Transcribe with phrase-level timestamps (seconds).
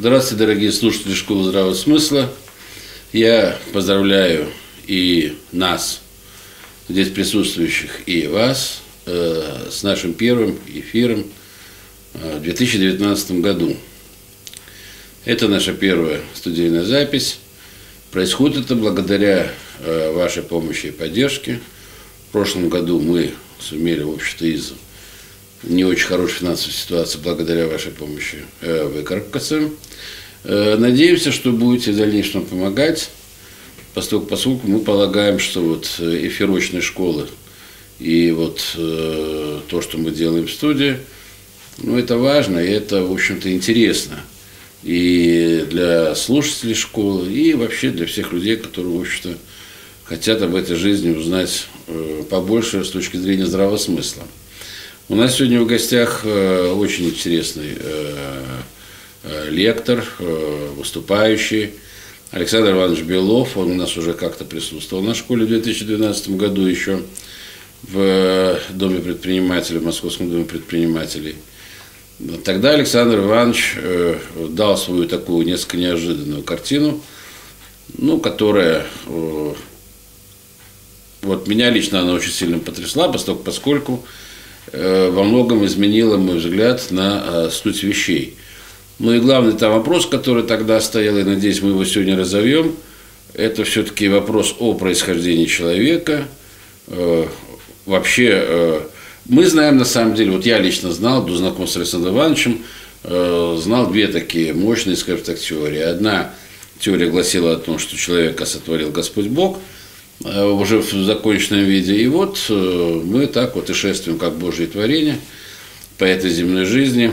[0.00, 2.32] Здравствуйте, дорогие слушатели Школы Здравого Смысла.
[3.12, 4.48] Я поздравляю
[4.86, 6.00] и нас,
[6.88, 11.26] здесь присутствующих, и вас э, с нашим первым эфиром
[12.14, 13.76] э, в 2019 году.
[15.26, 17.38] Это наша первая студийная запись.
[18.10, 21.60] Происходит это благодаря э, вашей помощи и поддержке.
[22.30, 24.72] В прошлом году мы сумели, в общем-то, из
[25.62, 29.70] не очень хорошей финансовой ситуации благодаря вашей помощи э, выкарабкаться.
[30.44, 33.10] Э, надеемся, что будете в дальнейшем помогать,
[33.94, 37.28] поскольку, поскольку мы полагаем, что вот эфирочные школы
[37.98, 40.98] и вот э, то, что мы делаем в студии,
[41.78, 44.20] ну, это важно, и это, в общем-то, интересно
[44.82, 49.36] и для слушателей школы, и вообще для всех людей, которые, в общем-то,
[50.04, 54.22] хотят об этой жизни узнать э, побольше с точки зрения здравого смысла.
[55.10, 58.60] У нас сегодня в гостях э, очень интересный э,
[59.50, 60.02] лектор,
[60.76, 61.72] выступающий,
[62.30, 63.56] Александр Иванович Белов.
[63.58, 67.02] Он у нас уже как-то присутствовал на школе в 2012 году еще
[67.82, 71.34] в Доме предпринимателей, в Московском доме предпринимателей–
[72.44, 74.18] Тогда Александр Иванович э,
[74.50, 77.00] дал свою такую несколько неожиданную картину,
[77.96, 79.54] ну, которая э,
[81.22, 84.19] вот меня лично она очень сильно потрясла, поскольку, э,
[84.72, 88.36] во многом изменила мой взгляд на суть вещей.
[88.98, 92.76] Ну и главный там вопрос, который тогда стоял, и надеюсь, мы его сегодня разовьем,
[93.34, 96.24] это все-таки вопрос о происхождении человека,
[97.86, 98.86] вообще
[99.30, 102.64] мы знаем, на самом деле, вот я лично знал, до знакомства с Александром Ивановичем,
[103.04, 105.78] э, знал две такие мощные, скажем так, теории.
[105.78, 106.32] Одна
[106.80, 109.60] теория гласила о том, что человека сотворил Господь Бог, э,
[110.24, 111.96] уже в законченном виде.
[111.96, 115.18] И вот э, мы так вот и шествуем, как Божье творение
[115.98, 117.12] по этой земной жизни,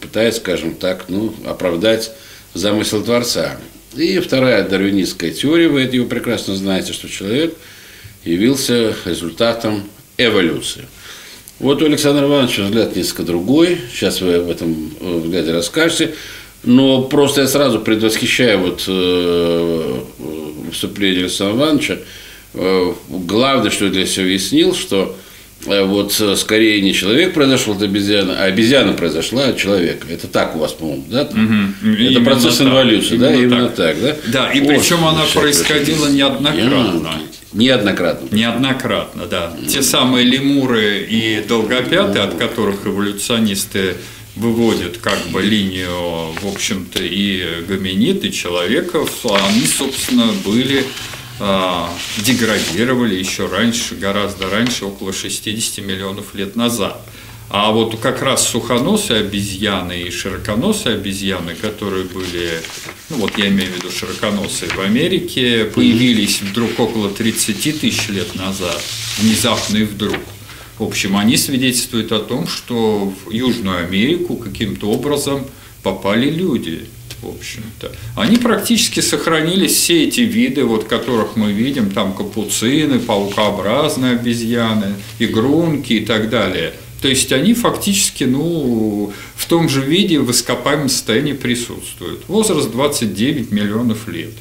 [0.00, 2.10] пытаясь, скажем так, ну, оправдать
[2.52, 3.58] замысел Творца.
[3.94, 7.54] И вторая дарвинистская теория, вы ее прекрасно знаете, что человек
[8.24, 9.84] явился результатом
[10.18, 10.86] эволюции.
[11.58, 13.78] Вот у Александра Ивановича взгляд несколько другой.
[13.92, 16.14] Сейчас вы об этом э, взгляде расскажете.
[16.64, 18.82] Но просто я сразу предвосхищаю вот
[20.72, 21.98] э, выступление Александра Ивановича.
[22.54, 25.16] Э, главное, что я для себя уяснил, что
[25.64, 30.08] вот скорее не человек произошел от обезьяны, а обезьяна произошла от человека.
[30.10, 31.22] Это так у вас, по-моему, да?
[31.22, 31.92] Угу.
[31.92, 32.66] Это именно процесс так.
[32.66, 33.32] инволюции, да?
[33.32, 34.16] Именно так, да?
[34.26, 37.12] Да, и причем она происходила неоднократно.
[37.52, 38.34] Неоднократно.
[38.34, 39.52] Неоднократно, да.
[39.68, 43.94] Те самые лемуры и долгопяты, от которых эволюционисты
[44.36, 50.84] выводят как бы линию, в общем-то, и гоминид, и человеков, они, собственно, были
[51.38, 51.86] э,
[52.18, 57.00] деградировали еще раньше, гораздо раньше, около 60 миллионов лет назад.
[57.54, 62.62] А вот как раз сухоносые обезьяны и широконосые обезьяны, которые были,
[63.10, 68.34] ну вот я имею в виду широконосые в Америке, появились вдруг около 30 тысяч лет
[68.36, 68.82] назад,
[69.18, 70.16] внезапно и вдруг.
[70.82, 75.44] В общем, они свидетельствуют о том, что в Южную Америку каким-то образом
[75.84, 76.86] попали люди
[77.20, 77.92] в общем-то.
[78.16, 85.92] Они практически сохранились, все эти виды, вот, которых мы видим, там капуцины, паукообразные обезьяны, игрунки
[85.92, 86.74] и так далее.
[87.00, 92.24] То есть они фактически ну, в том же виде в ископаемом состоянии присутствуют.
[92.26, 94.32] Возраст 29 миллионов лет.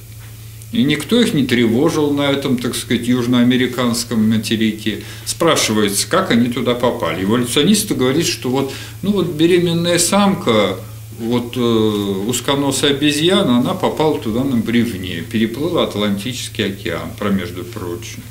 [0.72, 5.04] И никто их не тревожил на этом, так сказать, южноамериканском материке.
[5.26, 7.26] Спрашивается, как они туда попали.
[7.26, 8.72] Эволюционисты говорят, что вот,
[9.02, 10.78] ну вот беременная самка,
[11.20, 18.24] вот э, узконосая обезьяна, она попала туда на бревне, переплыла Атлантический океан, про между прочим.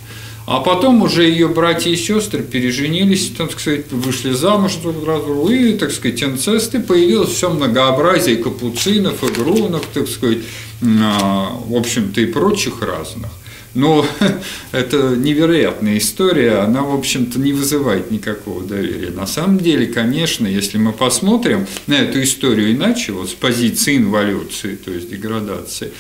[0.50, 5.75] А потом уже ее братья и сестры переженились, так сказать, вышли замуж друг друга, и,
[5.75, 10.38] так сказать, инцесты, появилось все многообразие капуцинов, игрунов, так сказать,
[10.83, 13.31] а, в общем-то, и прочих разных.
[13.75, 14.05] Но
[14.72, 19.11] это невероятная история, она, в общем-то, не вызывает никакого доверия.
[19.11, 24.75] На самом деле, конечно, если мы посмотрим на эту историю иначе, вот с позиции инволюции,
[24.75, 25.93] то есть деградации,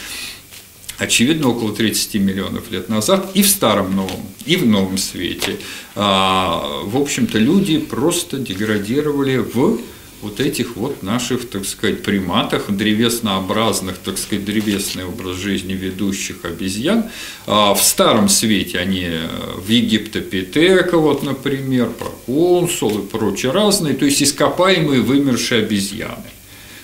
[1.00, 5.56] очевидно, около 30 миллионов лет назад, и в старом новом, и в новом свете.
[5.96, 9.80] А, в общем-то, люди просто деградировали в
[10.22, 17.04] вот этих вот наших, так сказать, приматах, древеснообразных, так сказать, древесный образ жизни ведущих обезьян.
[17.46, 24.04] А в старом свете они э, в Египтопитека, вот, например, проконсул и прочие разные, то
[24.04, 26.28] есть ископаемые вымершие обезьяны.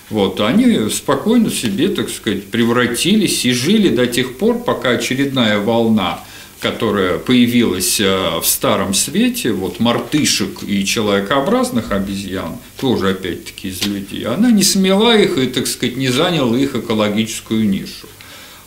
[0.09, 6.23] Вот, они спокойно себе, так сказать, превратились и жили до тех пор, пока очередная волна
[6.59, 14.51] которая появилась в Старом Свете, вот мартышек и человекообразных обезьян, тоже опять-таки из людей, она
[14.51, 18.07] не смела их и, так сказать, не заняла их экологическую нишу.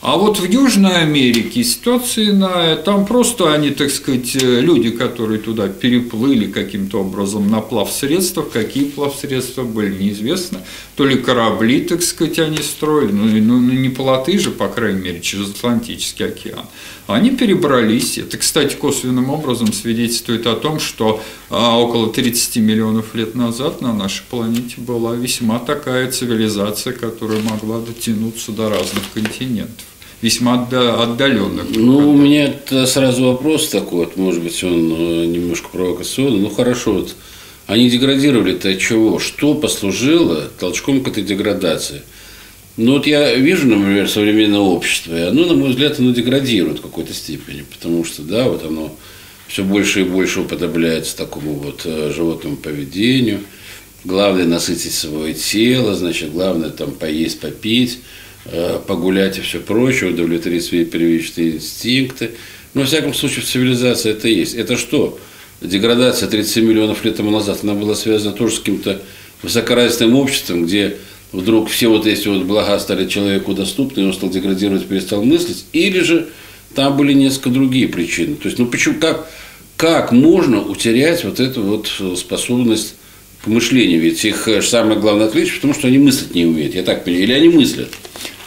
[0.03, 2.77] А вот в Южной Америке ситуация иная.
[2.77, 8.85] Там просто они, так сказать, э, люди, которые туда переплыли каким-то образом на плавсредствах, какие
[8.85, 10.63] плавсредства были, неизвестно.
[11.01, 15.01] То ли корабли, так сказать, они строили, ну, ну, ну не плоты же, по крайней
[15.01, 16.67] мере, через Атлантический океан.
[17.07, 18.19] Они перебрались.
[18.19, 23.95] Это, кстати, косвенным образом свидетельствует о том, что а, около 30 миллионов лет назад на
[23.95, 29.87] нашей планете была весьма такая цивилизация, которая могла дотянуться до разных континентов
[30.21, 31.65] весьма отдаленных.
[31.77, 32.53] Ну, у меня
[32.85, 36.41] сразу вопрос такой, вот, может быть, он э, немножко провокационный.
[36.41, 37.15] Ну, хорошо, вот
[37.73, 39.19] они деградировали-то от чего?
[39.19, 42.03] Что послужило толчком к этой деградации?
[42.77, 46.83] Ну, вот я вижу, например, современное общество, и оно, на мой взгляд, оно деградирует в
[46.83, 48.97] какой-то степени, потому что, да, вот оно
[49.49, 53.41] все больше и больше уподобляется такому вот э, животному поведению.
[54.05, 57.99] Главное насытить свое тело, значит, главное там поесть, попить–
[58.47, 62.31] Э, погулять и все прочее, удовлетворить свои первичные инстинкты.
[62.73, 64.55] Но, во всяком случае, в цивилизации это есть.
[64.55, 65.19] Это что?
[65.61, 69.01] Деградация 37 миллионов лет тому назад, она была связана тоже с каким-то
[69.43, 70.97] высокоразвитым обществом, где
[71.33, 75.65] вдруг все вот эти вот блага стали человеку доступны, и он стал деградировать, перестал мыслить,
[75.73, 76.29] или же
[76.75, 78.37] там были несколько другие причины.
[78.37, 79.31] То есть, ну почему, как,
[79.77, 82.95] как можно утерять вот эту вот способность
[83.45, 84.01] к мышлению?
[84.01, 87.25] Ведь их э, самое главное отличие, потому что они мыслить не умеют, я так понимаю,
[87.25, 87.91] или они мыслят?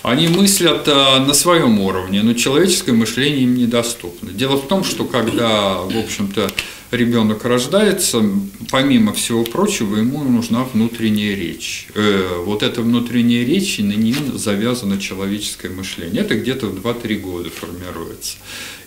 [0.04, 4.32] Они мыслят э, на своем уровне, но человеческое мышление им недоступно.
[4.32, 6.52] Дело в том, что когда, в общем-то,
[6.92, 8.22] ребенок рождается,
[8.70, 11.88] помимо всего прочего, ему нужна внутренняя речь.
[11.96, 16.22] Э, вот эта внутренняя речь, и на нее завязано человеческое мышление.
[16.22, 18.36] Это где-то в 2-3 года формируется.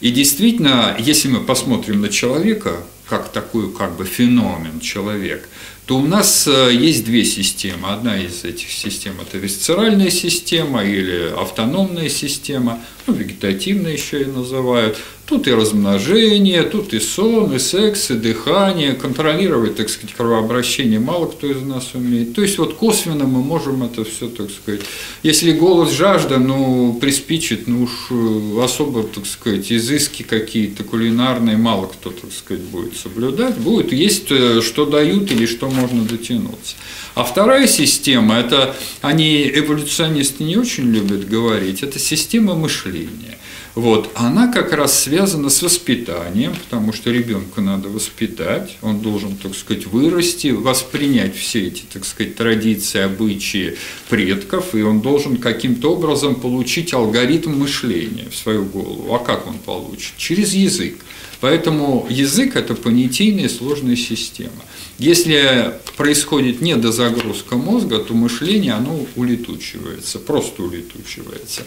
[0.02, 5.48] И действительно, если мы посмотрим на человека, как такой как бы феномен человек,
[5.86, 7.90] то у нас э, есть две системы.
[7.90, 14.98] Одна из этих систем– это висцеральная система или автономная система, ну, вегетативная еще и называют.
[15.26, 18.94] Тут и размножение, тут и сон, и секс, и дыхание.
[18.94, 22.34] Контролировать, так сказать, кровообращение мало кто из нас умеет.
[22.34, 24.82] То есть вот косвенно мы можем это все, так сказать.
[25.24, 31.86] Если голос жажда, ну, приспичит, ну уж э, особо, так сказать, изыски какие-то кулинарные мало
[31.86, 33.56] кто, так сказать, будет соблюдать.
[33.56, 36.76] Будет есть, э, что дают или что можно дотянуться.
[37.16, 43.38] А вторая система, это они эволюционисты не очень любят говорить, это система мышления.
[43.74, 49.54] Вот, она как раз связана с воспитанием, потому что ребенка надо воспитать, он должен, так
[49.54, 53.78] сказать, вырасти, воспринять все эти, так сказать, традиции, обычаи
[54.10, 59.14] предков, и он должен каким-то образом получить алгоритм мышления в свою голову.
[59.14, 60.12] А как он получит?
[60.18, 60.96] Через язык.
[61.40, 64.52] Поэтому язык– это понятийная сложная система.
[64.98, 71.62] Если происходит недозагрузка мозга, то мышление оно улетучивается, просто улетучивается.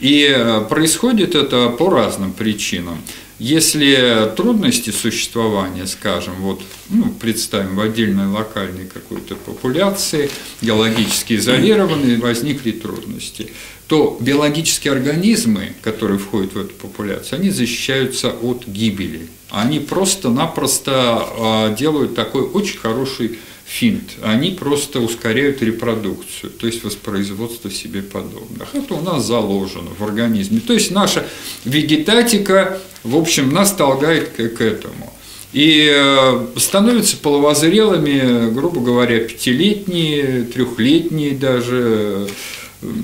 [0.00, 2.98] И э, происходит это по разным причинам.
[3.38, 12.70] Если трудности существования, скажем, вот, ну, представим в отдельной локальной какой-то популяции, геологически изолированной, возникли
[12.70, 13.50] трудности,
[13.86, 19.28] то биологические организмы, которые входят в эту популяцию, они защищаются от гибели.
[19.50, 24.12] Они просто-напросто а, делают такой очень хороший финт.
[24.22, 28.74] Они просто ускоряют репродукцию, то есть воспроизводство себе подобных.
[28.74, 30.60] Это у нас заложено в организме.
[30.60, 31.26] То есть наша
[31.64, 35.12] вегетатика, в общем, нас толгает к этому.
[35.52, 42.26] И э, становятся половозрелыми, грубо говоря, пятилетние, трехлетние даже,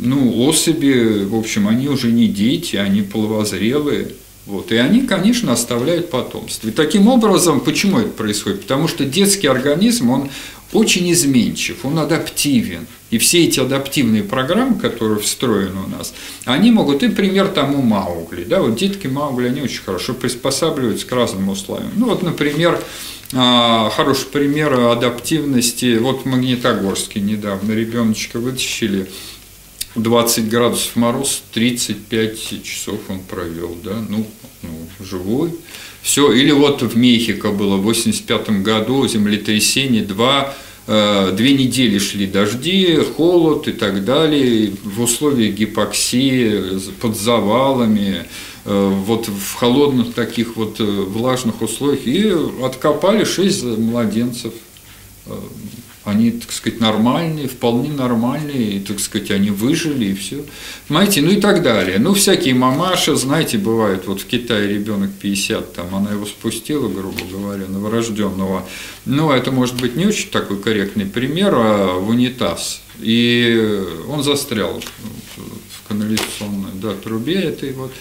[0.02, 4.08] ну, особи, в общем, они уже не дети, они половозрелые.
[4.46, 4.72] Вот.
[4.72, 6.68] И они, конечно, оставляют потомство.
[6.68, 8.62] И таким образом, почему это происходит?
[8.62, 10.30] Потому что детский организм, он
[10.72, 12.86] очень изменчив, он адаптивен.
[13.10, 18.44] И все эти адаптивные программы, которые встроены у нас, они могут, и пример тому Маугли.
[18.44, 21.90] Да, вот детки Маугли, они очень хорошо приспосабливаются к разным условиям.
[21.96, 22.80] Ну вот, например,
[23.32, 29.08] а, хороший пример адаптивности, вот в Магнитогорске недавно ребеночка вытащили,
[29.94, 34.26] 20 градусов мороз, 35 часов он провел, да, ну,
[34.62, 34.70] ну
[35.00, 35.52] живой.
[36.02, 40.54] Все, или вот в Мехико было в 85 году землетрясение, два,
[40.86, 48.26] э, две недели шли дожди, холод и так далее, в условиях гипоксии, под завалами,
[48.64, 54.54] э, вот в холодных таких вот э, влажных условиях, и откопали шесть младенцев
[56.10, 60.44] Они, так сказать, нормальные, вполне нормальные, и, так сказать, они выжили, и все.
[60.88, 61.98] Понимаете, ну и так далее.
[61.98, 67.20] Ну, всякие мамаши, знаете, бывают, вот в Китае ребенок 50, там, она его спустила, грубо
[67.30, 68.66] говоря, новорожденного.
[69.06, 72.82] Ну, это может быть не очень такой корректный пример, а в унитаз.
[73.00, 74.82] И он застрял
[75.36, 77.92] в канализационной да, трубе этой вот.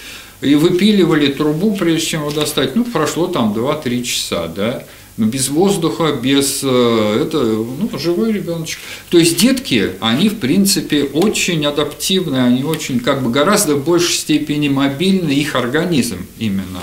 [0.42, 2.76] И выпиливали трубу, прежде чем его достать.
[2.76, 4.86] Ну, прошло там 2-3 часа, да
[5.26, 8.80] без воздуха, без э, это, ну, живой ребеночек.
[9.10, 14.16] То есть детки, они в принципе очень адаптивны, они очень как бы гораздо в большей
[14.16, 16.82] степени мобильны, их организм именно.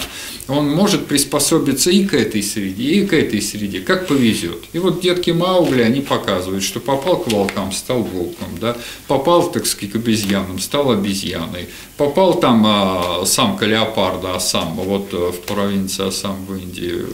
[0.49, 4.63] Он может приспособиться и к этой среде, и к этой среде, как повезет.
[4.73, 8.77] И вот детки Маугли, они показывают, что попал к волкам, стал волком, да?
[9.09, 15.33] попал, так сказать, к обезьянам, стал обезьяной, попал там а, самка леопарда, Асам, вот э,
[15.33, 17.07] в провинции Асам в Индии,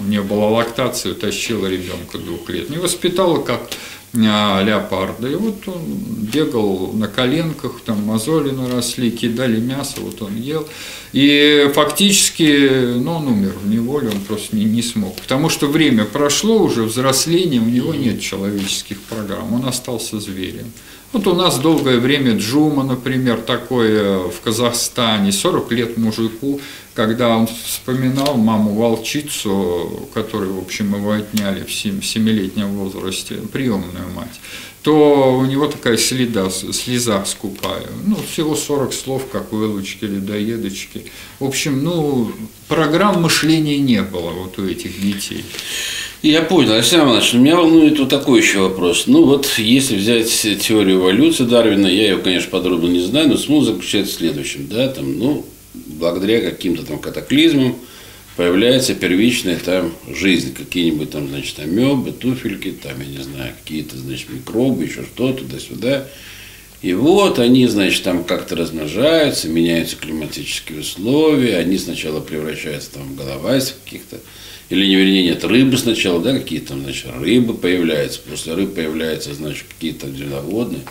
[0.00, 2.70] у нее была лактация, утащила ребенка двух лет.
[2.70, 3.60] Не воспитала как
[4.16, 5.28] а, леопарда.
[5.28, 5.82] И вот он
[6.32, 10.66] бегал на коленках, там мозоли наросли, кидали мясо, вот он ел.
[11.12, 15.14] И фактически, ну, он умер в неволе, он просто не, не смог.
[15.16, 20.72] Потому что время прошло уже, взросление, у него нет человеческих программ, он остался зверем.
[21.12, 26.60] Вот у нас долгое время Джума, например, такое в Казахстане, 40 лет мужику,
[26.98, 34.40] когда он вспоминал маму-волчицу, которую, в общем, его отняли в 7-летнем возрасте, приемную мать,
[34.82, 37.86] то у него такая следа, слеза скупая.
[38.04, 41.04] Ну, всего 40 слов, как вылучки, людоедочки.
[41.38, 42.32] В общем, ну,
[42.66, 45.44] программ мышления не было вот у этих детей.
[46.22, 49.04] Я понял, Александр Иванович, меня волнует вот такой еще вопрос.
[49.06, 50.32] Ну вот, если взять
[50.66, 54.66] теорию эволюции Дарвина, я ее, конечно, подробно не знаю, но смысл заключается в следующем.
[54.66, 55.46] Да, там, ну,
[55.98, 57.76] благодаря каким-то там катаклизмам
[58.36, 64.30] появляется первичная там жизнь, какие-нибудь там, значит, амебы, туфельки, там, я не знаю, какие-то, значит,
[64.30, 66.06] микробы, еще что-то, туда-сюда.
[66.80, 73.16] И вот они, значит, там как-то размножаются, меняются климатические условия, они сначала превращаются там в
[73.16, 74.20] головась каких-то,
[74.68, 79.64] или не вернее нет, рыбы сначала, да, какие-то значит, рыбы появляются, после рыб появляются, значит,
[79.68, 80.82] какие-то земноводные,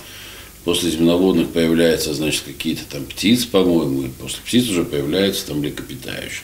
[0.67, 6.43] После земноводных появляются, значит, какие-то там птицы, по-моему, и после птиц уже появляются там млекопитающие.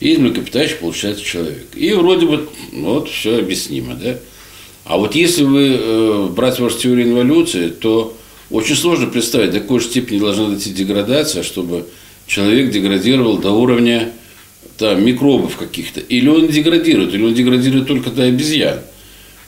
[0.00, 1.66] И из млекопитающих получается человек.
[1.74, 4.16] И вроде бы, ну, вот, все объяснимо, да?
[4.86, 8.16] А вот если вы э, брать вашу теорию инволюции, то
[8.48, 11.84] очень сложно представить, до какой степени должна дойти деградация, чтобы
[12.26, 14.12] человек деградировал до уровня
[14.78, 16.00] там, микробов каких-то.
[16.00, 18.80] Или он деградирует, или он деградирует только до обезьян.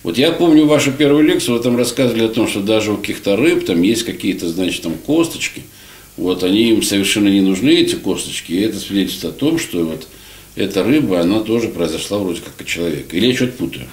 [0.03, 3.37] Вот я помню вашу первую лекцию, вы там рассказывали о том, что даже у каких-то
[3.37, 5.63] рыб там есть какие-то, значит, там косточки.
[6.17, 10.09] Вот они им совершенно не нужны, эти косточки, и это свидетельствует о том, что вот
[10.55, 13.17] эта рыба, она тоже произошла вроде как от человека.
[13.17, 13.87] Или я что-то путаю?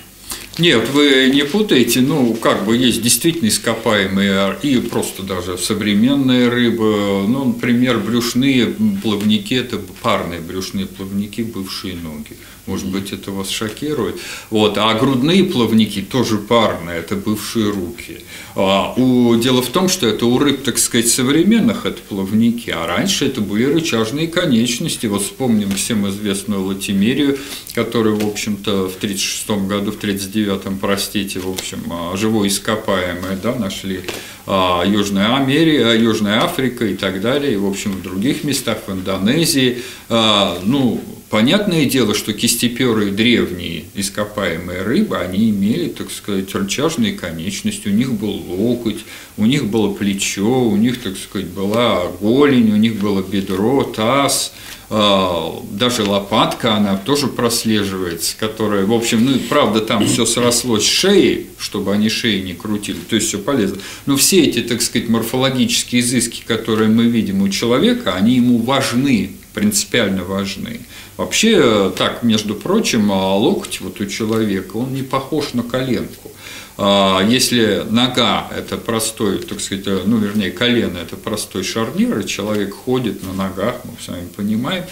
[0.58, 7.28] Нет, вы не путаете, ну, как бы есть действительно ископаемые и просто даже современные рыбы,
[7.28, 8.74] ну, например, брюшные
[9.04, 12.36] плавники, это парные брюшные плавники, бывшие ноги.
[12.68, 14.18] Может быть, это вас шокирует.
[14.50, 14.78] Вот.
[14.78, 18.20] А грудные плавники тоже парные, это бывшие руки.
[18.56, 22.86] А у, дело в том, что это у рыб, так сказать, современных это плавники, а
[22.86, 25.06] раньше это были рычажные конечности.
[25.06, 27.38] Вот вспомним всем известную латимерию,
[27.74, 33.56] которую, в общем-то, в 1936 году, в 1939, простите, в общем, а, живой ископаемое да,
[33.56, 34.02] нашли
[34.46, 38.92] а, Южная Америка, Южная Африка и так далее, и, в общем, в других местах, в
[38.92, 39.84] Индонезии.
[40.10, 47.92] Ну, Понятное дело, что кистеперые древние ископаемые рыбы, они имели, так сказать, рычажные конечности, у
[47.92, 49.04] них был локоть,
[49.36, 54.54] у них было плечо, у них, так сказать, была голень, у них было бедро, таз,
[54.90, 60.90] а, даже лопатка, она тоже прослеживается, которая, в общем, ну, правда, там все срослось с
[60.90, 63.80] шеей, чтобы они шеи не крутили, то есть все полезно.
[64.06, 69.32] Но все эти, так сказать, морфологические изыски, которые мы видим у человека, они ему важны,
[69.58, 70.82] принципиально важны.
[71.18, 76.32] Вообще, так, между прочим, а, локоть вот у человека, он не похож на коленку.
[76.78, 82.76] А, если нога– это простой, так сказать, ну, вернее, колено– это простой шарнир, и человек
[82.76, 84.84] ходит на ногах, мы с вами понимаем,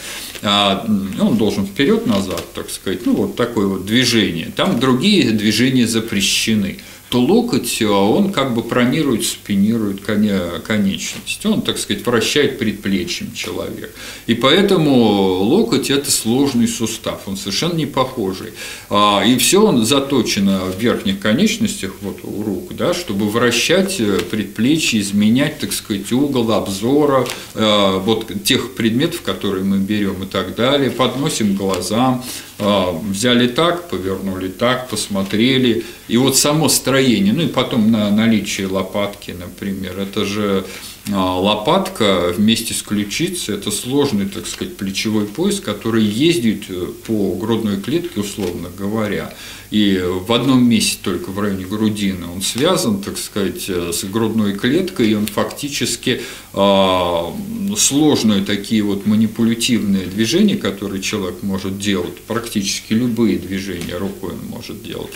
[0.42, 0.84] а,
[1.22, 4.52] он должен вперед-назад, так сказать, ну, вот такое вот движение.
[4.56, 6.80] Там другие движения запрещены
[7.10, 11.46] то локоть, а он как бы пронирует, спинирует конечность.
[11.46, 13.94] Он, так сказать, вращает предплечьем человек.
[14.26, 18.54] И поэтому локоть– это сложный сустав, он совершенно не похожий.
[18.90, 24.20] А, и все он заточено в верхних конечностях, вот у рук, да, чтобы вращать э,
[24.20, 30.56] предплечье, изменять, так сказать, угол обзора, э, вот тех предметов, которые мы берем и так
[30.56, 32.24] далее, подносим глазам,
[32.60, 39.32] взяли так, повернули так, посмотрели, и вот само строение, ну и потом на наличие лопатки,
[39.32, 40.66] например, это же
[41.12, 47.36] а, лопатка вместе с ключицей– это сложный, так сказать, плечевой пояс, который ездит э, по
[47.36, 49.32] грудной клетке, условно говоря.
[49.72, 54.54] И в одном месте только в районе грудины он связан, так сказать, э, с грудной
[54.54, 56.22] клеткой, и он фактически
[56.58, 57.36] а,
[57.76, 64.82] сложные такие вот манипулятивные движения, которые человек может делать, практически любые движения рукой он может
[64.82, 65.10] делать,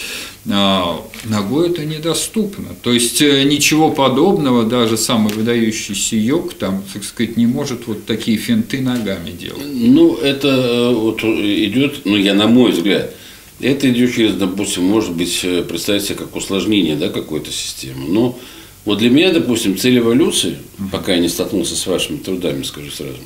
[0.50, 2.76] а, ногой это недоступно.
[2.82, 8.06] То есть э, ничего подобного, даже самый выдающийся йог, там, так сказать, не может вот
[8.06, 9.64] такие финты ногами делать.
[9.66, 13.16] Ну, это э, вот идет, ну, я на мой взгляд,
[13.60, 18.08] это идет через, допустим, может быть, э, представить себе как усложнение да, какой-то системы.
[18.08, 18.40] Но
[18.86, 20.58] вот для меня, допустим, цель эволюции,
[20.92, 23.18] пока я не столкнулся с вашими трудами, скажу сразу,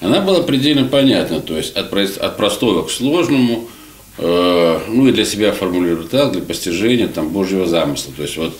[0.00, 1.40] она была предельно понятна.
[1.40, 3.68] То есть от, от простого к сложному,
[4.18, 8.12] э, ну и для себя формулирую так, для постижения там, Божьего замысла.
[8.16, 8.58] То есть вот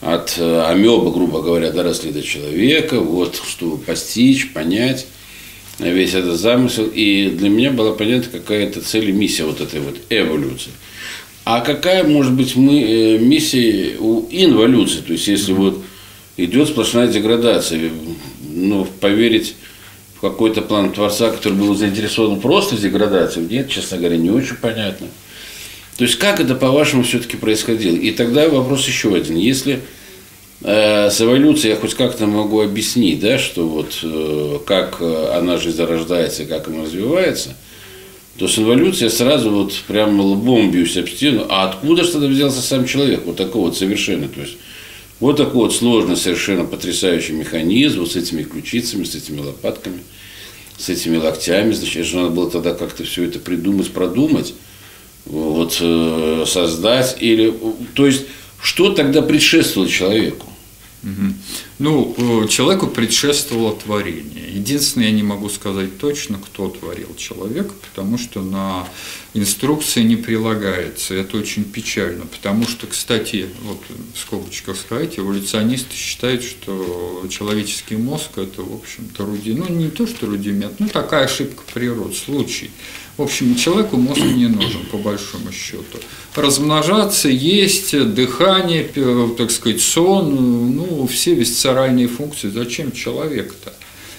[0.00, 5.06] от э, амеба, грубо говоря, доросли до человека, вот, чтобы постичь, понять
[5.78, 6.86] весь этот замысел.
[6.92, 10.70] И для меня была понятна какая-то цель и миссия вот этой вот эволюции.
[11.44, 15.00] А какая может быть мы, э, миссия у инволюции?
[15.00, 15.82] То есть, если вот
[16.36, 17.90] идет сплошная деградация,
[18.48, 19.54] ну, поверить
[20.16, 24.56] в какой-то план Творца, который был заинтересован просто в деградации, нет, честно говоря, не очень
[24.56, 25.08] понятно.
[25.98, 27.94] То есть, как это, по-вашему, все-таки происходило?
[27.94, 29.36] И тогда вопрос еще один.
[29.36, 29.80] Если
[30.60, 36.46] с эволюцией я хоть как-то могу объяснить, да, что вот э, как она жизнь зарождается
[36.46, 37.56] как она развивается,
[38.38, 41.46] то с эволюцией сразу вот прям лбом бьюсь об стену.
[41.48, 43.22] А откуда же тогда взялся сам человек?
[43.26, 44.28] Вот такой вот совершенно.
[44.28, 44.56] То есть
[45.20, 50.00] вот такой вот сложный, совершенно потрясающий механизм, вот с этими ключицами, с этими лопатками,
[50.76, 51.72] с этими локтями.
[51.72, 54.54] Значит, же надо было тогда как-то все это придумать, продумать,
[55.24, 57.16] вот э, создать.
[57.20, 57.54] Или,
[57.94, 58.22] то есть,
[58.64, 60.48] что тогда предшествовало человеку?
[61.78, 64.48] Ну, э, человеку предшествовало творение.
[64.48, 68.88] Единственное, я не могу сказать точно, кто творил человека, потому что на
[69.34, 71.12] инструкции не прилагается.
[71.14, 73.82] Это очень печально, потому что, кстати, вот
[74.14, 80.06] в скобочках сказать, эволюционисты считают, что человеческий мозг– это, в общем-то, рудимент, ну, не то,
[80.06, 82.70] что рудимент, ну, такая ошибка природы, случай.
[83.16, 85.98] В общем, человеку мозг не нужен, по большому счету.
[86.34, 88.90] Размножаться, есть, дыхание,
[89.38, 92.50] так сказать, сон, ну, все висцеральные функции.
[92.50, 93.72] Зачем человек-то?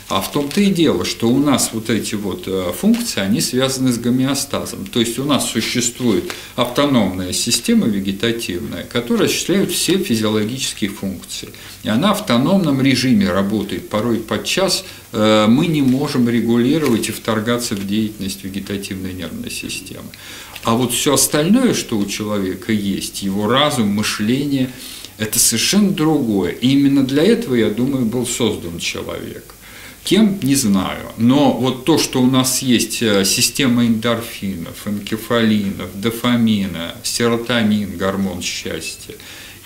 [0.08, 3.92] А в том-то и дело, что у нас вот эти вот э, функции, они связаны
[3.92, 4.86] с гомеостазом.
[4.86, 11.50] То есть у нас существует автономная система вегетативная, которая осуществляет все физиологические функции.
[11.82, 13.90] И она в автономном режиме работает.
[13.90, 20.10] Порой подчас э, мы не можем регулировать и вторгаться в деятельность вегетативной нервной системы.
[20.64, 24.70] А вот все остальное, что у человека есть, его разум, мышление,
[25.18, 26.52] это совершенно другое.
[26.52, 29.56] И именно для этого, я думаю, был создан человек.
[30.06, 31.12] Кем, не знаю.
[31.18, 39.16] Но вот то, что у нас есть э, система эндорфинов, энкефалинов, дофамина, серотонин, гормон счастья.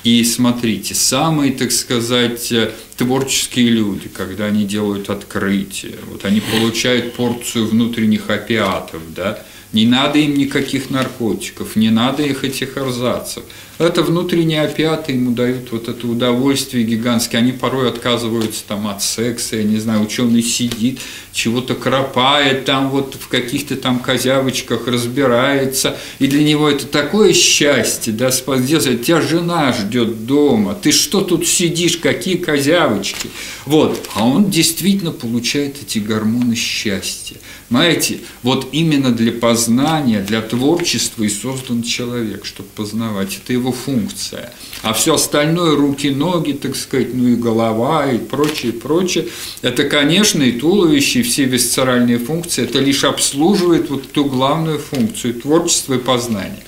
[0.05, 7.15] И смотрите, самые, так сказать, э, творческие люди, когда они делают открытие, вот они получают
[7.15, 13.43] порцию внутренних опиатов, да, не надо им никаких наркотиков, не надо их этих эрзацев.
[13.79, 17.39] Это внутренние опиаты ему дают вот это удовольствие гигантское.
[17.39, 20.99] Они порой отказываются там от секса, я не знаю, ученый сидит,
[21.31, 25.97] чего-то кропает, там вот в каких-то там козявочках разбирается.
[26.19, 31.47] И для него это такое счастье, да, спасибо, тебя жена ждет дома, ты что тут
[31.47, 33.29] сидишь, какие козявочки.
[33.65, 37.37] Вот, а он действительно получает эти гормоны счастья.
[37.69, 43.39] Знаете, вот именно для познания, для творчества и создан человек, чтобы познавать.
[43.43, 44.53] Это его функция.
[44.81, 49.27] А все остальное, руки, ноги, так сказать, ну и голова и прочее, прочее,
[49.61, 55.33] это, конечно, и туловище, и все висцеральные функции, это лишь обслуживает вот ту главную функцию–
[55.41, 56.63] творчество и познание.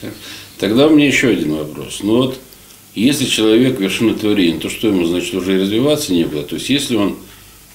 [0.57, 2.01] Тогда у меня еще один вопрос.
[2.03, 2.39] Ну вот,
[2.93, 6.43] если человек вершина творения, то что ему, значит, уже развиваться не было?
[6.43, 7.15] То есть, если он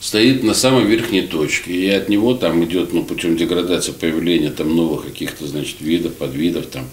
[0.00, 4.76] стоит на самой верхней точке, и от него там идет ну, путем деградации появления там
[4.76, 6.84] новых каких-то, значит, видов, подвидов, там,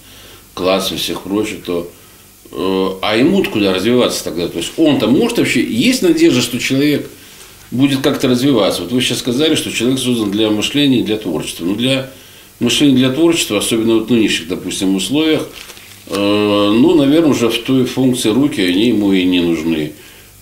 [0.54, 1.92] классов и всех прочих, то
[2.56, 4.48] а ему куда развиваться тогда?
[4.48, 7.10] То есть он-то может вообще, есть надежда, что человек
[7.72, 8.84] будет как-то развиваться?
[8.84, 11.66] Вот вы сейчас сказали, что человек создан для мышления и для творчества.
[11.66, 12.12] Ну, для
[12.60, 15.48] мышления, для творчества, особенно вот в нынешних, допустим, условиях,
[16.08, 19.94] э, ну, наверное, уже в той функции руки, они ему и не нужны.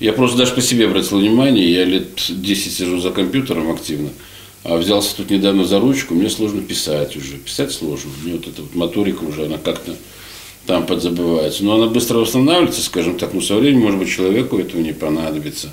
[0.02, 4.10] Я просто даже по себе обратил внимание, я лет 10 сижу за компьютером активно.
[4.63, 7.38] А взялся тут недавно за ручку, мне сложно писать уже.
[7.38, 8.12] Писать сложно.
[8.24, 9.95] Мне вот эта вот моторика уже, она как-то
[10.65, 11.63] там подзабывается.
[11.63, 15.67] Но она быстро восстанавливается, скажем так, но со временем, может быть, человеку этого не понадобится.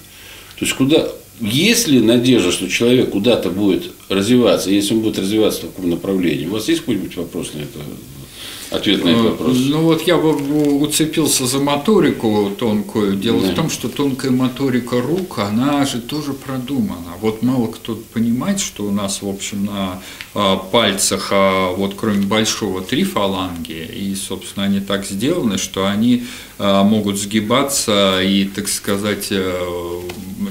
[0.59, 1.09] То есть куда,
[1.41, 6.47] есть ли надежда, что человек куда-то будет развиваться, если он будет развиваться в таком направлении?
[6.47, 7.79] У вас есть какой-нибудь вопрос на это?
[8.71, 9.57] Ответ на этот Э, вопрос.
[9.69, 10.31] Ну вот я бы
[10.81, 13.17] уцепился за моторику тонкую.
[13.17, 13.53] Дело Да.
[13.53, 17.13] в том, что тонкая моторика рук, она же тоже продумана.
[17.21, 20.03] Вот мало кто понимает, что у нас, в общем, на
[20.35, 26.25] а, пальцах, а, вот кроме большого, три фаланги, и, собственно, они так сделаны, что они
[26.59, 30.01] а, могут сгибаться и, так сказать, э,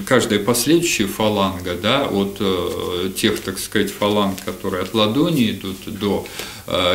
[0.05, 6.25] каждая последующая фаланга, да, от э, тех, так сказать, фаланг, которые от ладони идут до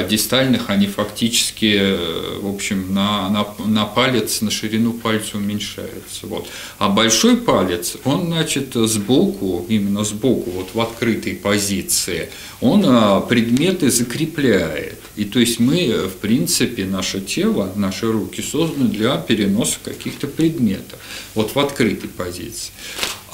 [0.09, 6.27] дистальных, они фактически, э, в общем, на, на, на палец, на ширину пальца уменьшаются.
[6.27, 6.47] Вот.
[6.79, 12.29] А большой палец, он, значит, сбоку, именно сбоку, вот в открытой позиции,
[12.61, 14.99] он а, предметы закрепляет.
[15.17, 20.27] И то есть мы, э, в принципе, наше тело, наши руки созданы для переноса каких-то
[20.27, 20.99] предметов.
[21.35, 22.73] Вот в открытой позиции.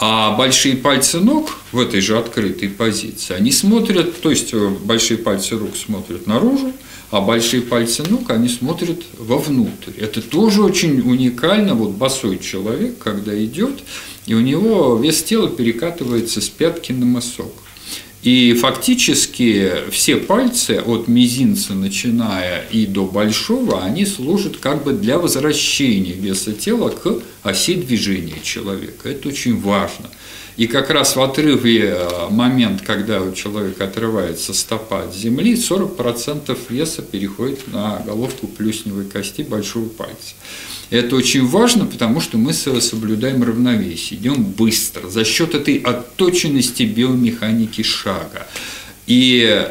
[0.01, 5.19] А большие пальцы ног в этой же открытой позиции, они смотрят, то есть э, большие
[5.19, 6.73] пальцы рук смотрят наружу,
[7.11, 9.93] а большие пальцы ног, они смотрят вовнутрь.
[9.99, 11.75] Это тоже очень уникально.
[11.75, 13.81] Вот босой человек, когда идет,
[14.27, 17.53] и у него вес тела перекатывается с пятки на мысок.
[18.23, 25.19] И фактически все пальцы от мизинца начиная и до большого, они служат как бы для
[25.19, 29.09] возвращения веса тела к оси движения человека.
[29.09, 30.11] Это очень важно.
[30.57, 36.59] И как раз в отрыве э, момент, когда у человека отрывается стопа от земли, 40%
[36.69, 40.35] веса переходит на головку плюсневой кости большого пальца.
[40.91, 46.85] Это очень важно, потому что мы со- соблюдаем равновесие, идем быстро за счет этой отточенности
[46.85, 48.47] биомеханики шага.
[49.07, 49.69] И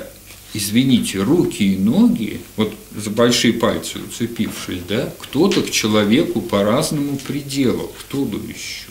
[0.53, 7.91] извините, руки и ноги, вот за большие пальцы уцепившись, да, кто-то к человеку по-разному приделал,
[7.99, 8.89] кто-то еще.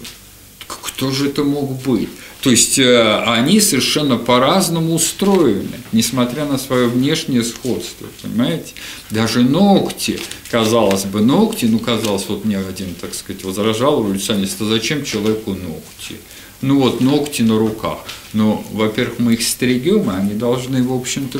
[0.67, 2.09] Кто же это мог быть?
[2.43, 8.75] То есть э, они совершенно по-разному устроены, несмотря на свое внешнее сходство, понимаете?
[9.11, 14.65] Даже ногти, казалось бы, ногти, ну, казалось, вот мне один, так сказать, возражал эволюционист, а
[14.65, 16.17] зачем человеку ногти?
[16.63, 17.99] Ну вот ногти на руках.
[18.33, 21.39] Но, во-первых, мы их стригем, и они должны, в общем-то,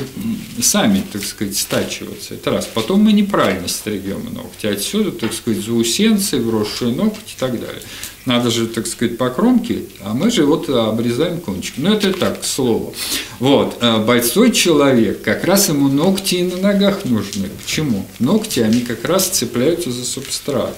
[0.61, 2.35] сами, так сказать, стачиваться.
[2.35, 2.69] Это раз.
[2.71, 4.67] Потом мы неправильно стригем ногти.
[4.67, 7.81] Отсюда, так сказать, заусенцы, вросшие ногти и так далее.
[8.27, 11.75] Надо же, так сказать, по кромке, а мы же вот обрезаем кончик.
[11.77, 12.93] Ну, это так, к слову.
[13.39, 13.77] Вот.
[13.79, 17.47] а Бойцой человек, как раз ему ногти и на ногах нужны.
[17.63, 18.05] Почему?
[18.19, 20.75] Ногти, они как раз цепляются за субстрат.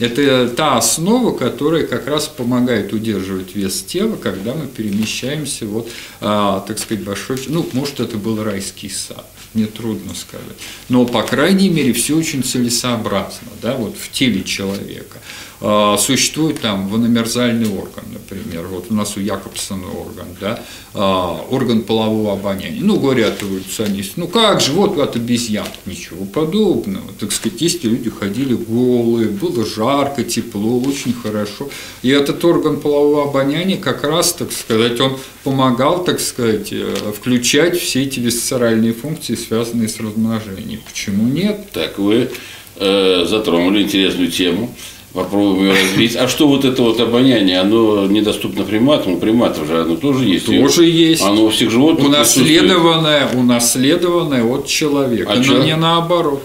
[0.00, 5.88] Это та основа, которая как раз помогает удерживать вес тела, когда мы перемещаемся, вот,
[6.20, 10.56] а, так сказать, большой, ну, может, это был райский сад, мне трудно сказать.
[10.88, 15.18] Но, по крайней мере, все очень целесообразно, да, вот в теле человека.
[15.60, 20.62] А, Существует там ваномерзальный орган, например, вот у нас у Якобсона орган, да,
[20.94, 22.80] а, орган полового обоняния.
[22.80, 25.66] Ну, говорят эволюционисты, ну как же, вот от обезьян.
[25.84, 27.12] Ничего подобного.
[27.18, 31.68] Так сказать, есть люди ходили голые, было жарко, тепло, очень хорошо.
[32.02, 37.80] И этот орган полового обоняния как раз, так сказать, он помогал, так сказать, э, включать
[37.80, 40.80] все эти висцеральные функции, связанные с размножением.
[40.88, 41.72] Почему нет?
[41.72, 42.30] Так, вы
[42.76, 44.72] э, затронули интересную тему.
[45.18, 46.14] Попробуем ее развить.
[46.14, 49.14] А что вот это вот обоняние, оно недоступно приматам?
[49.14, 50.46] У приматов же оно тоже есть.
[50.46, 51.22] Тоже есть.
[51.22, 52.06] Оно у всех животных.
[52.06, 55.64] Унаследованное, унаследованное от человека, А но чё?
[55.64, 56.42] не наоборот.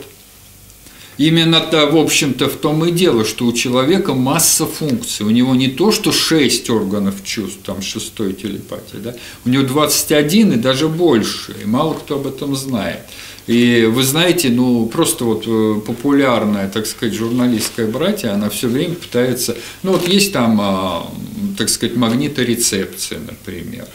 [1.19, 5.23] Именно то, в общем-то, в том и дело, что у человека масса функций.
[5.23, 9.13] У него не то, что 6 органов чувств, там шестой телепатия, да?
[9.45, 13.01] у него 21 и даже больше, и мало кто об этом знает.
[13.47, 18.95] И вы знаете, ну просто вот э, популярная, так сказать, журналистская братья, она все время
[18.95, 21.11] пытается, ну вот есть там, а,
[21.57, 23.85] так сказать, магниторецепция, например.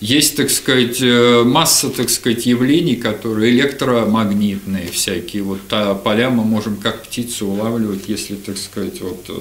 [0.00, 5.42] Есть, так сказать, э, масса, так сказать, явлений, которые электромагнитные всякие.
[5.42, 9.32] Вот та поля мы можем как птицу улавливать, если, так сказать, вот э,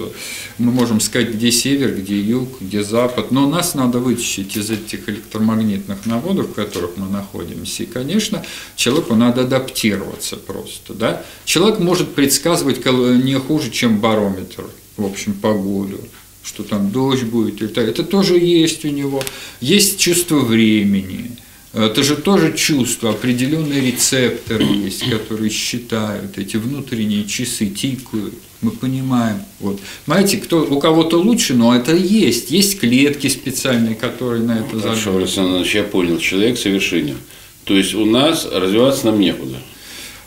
[0.58, 3.32] мы можем сказать, где север, где юг, где запад.
[3.32, 7.84] Но нас надо вытащить из этих электромагнитных наводов, в которых мы находимся.
[7.84, 8.46] И, конечно,
[8.78, 10.94] человеку надо адаптироваться просто.
[10.94, 11.26] Да?
[11.44, 14.64] Человек может предсказывать не хуже, чем барометр,
[14.96, 16.00] в общем, погоду
[16.46, 17.62] что там дождь будет.
[17.62, 17.88] или так.
[17.88, 19.22] Это тоже есть у него.
[19.62, 21.32] Есть чувство времени.
[21.74, 29.40] Это же тоже чувство, определенные рецепторы есть, которые считают, эти внутренние часы тикают, мы понимаем.
[29.60, 29.82] Вот.
[30.06, 32.50] Знаете, кто, у кого-то лучше, но это есть.
[32.50, 37.18] Есть клетки специальные, которые на это Хорошо, Александр я понял, человек совершенен.
[37.66, 39.58] То есть у нас развиваться нам некуда.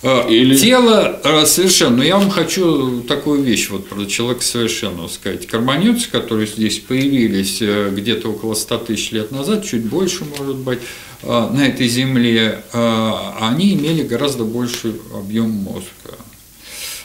[0.02, 0.56] А, Или...
[0.56, 1.98] Тело а, совершенно.
[1.98, 5.46] Но я вам хочу такую вещь вот про человека совершенного сказать.
[5.46, 10.80] Карбонюцы, которые здесь появились э, где-то около 100 тысяч лет назад, чуть больше, может быть,
[11.22, 16.16] а, на этой земле, они имели гораздо больший объем мозга.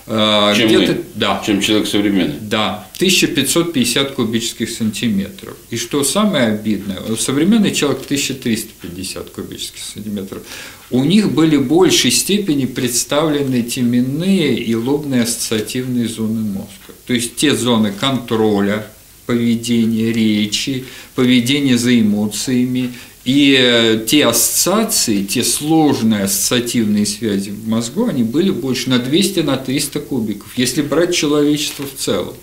[0.06, 2.40] Чем, мы, да, чем человек современный.
[2.42, 5.56] Да, 1550 кубических сантиметров.
[5.70, 10.44] И что самое обидное, современный человек 1350 кубических сантиметров.
[10.92, 16.94] У них были в большей степени представлены теменные и лобные ассоциативные зоны мозга.
[17.08, 18.86] То есть те зоны контроля,
[19.26, 20.84] поведения, речи,
[21.16, 22.92] поведения за эмоциями
[23.26, 29.40] и э, те ассоциации, те сложные ассоциативные связи в мозгу, они были больше на 200,
[29.42, 32.34] на 300 кубиков, если брать человечество в целом.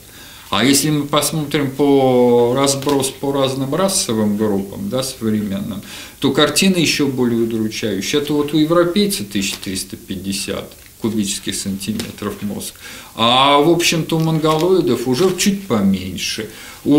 [0.48, 5.80] А если мы посмотрим по разброс по разным расовым группам, да, современным,
[6.18, 8.20] то картина еще более удручающая.
[8.20, 12.74] Это вот у европейца 1350 кубических сантиметров мозг,
[13.16, 16.48] а в общем-то у монголоидов уже чуть поменьше–
[16.84, 16.92] у,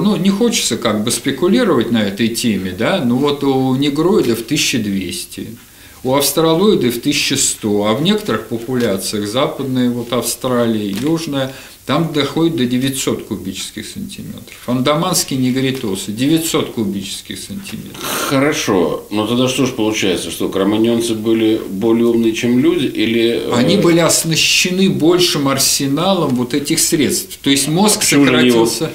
[0.00, 5.56] ну, не хочется как бы спекулировать на этой теме, да, но вот у негроидов 1200,
[6.04, 11.52] у австралоидов 1100, а в некоторых популяциях, западная, вот Австралия, южная,
[11.90, 14.56] там доходит до 900 кубических сантиметров.
[14.66, 18.00] Андаманские негритосы 900 кубических сантиметров.
[18.28, 23.42] Хорошо, но тогда что же получается, что кроманьонцы были более умные, чем люди, или...
[23.44, 27.40] Э, Они были оснащены большим арсеналом вот этих средств.
[27.42, 28.92] То есть мозг Почему сократился...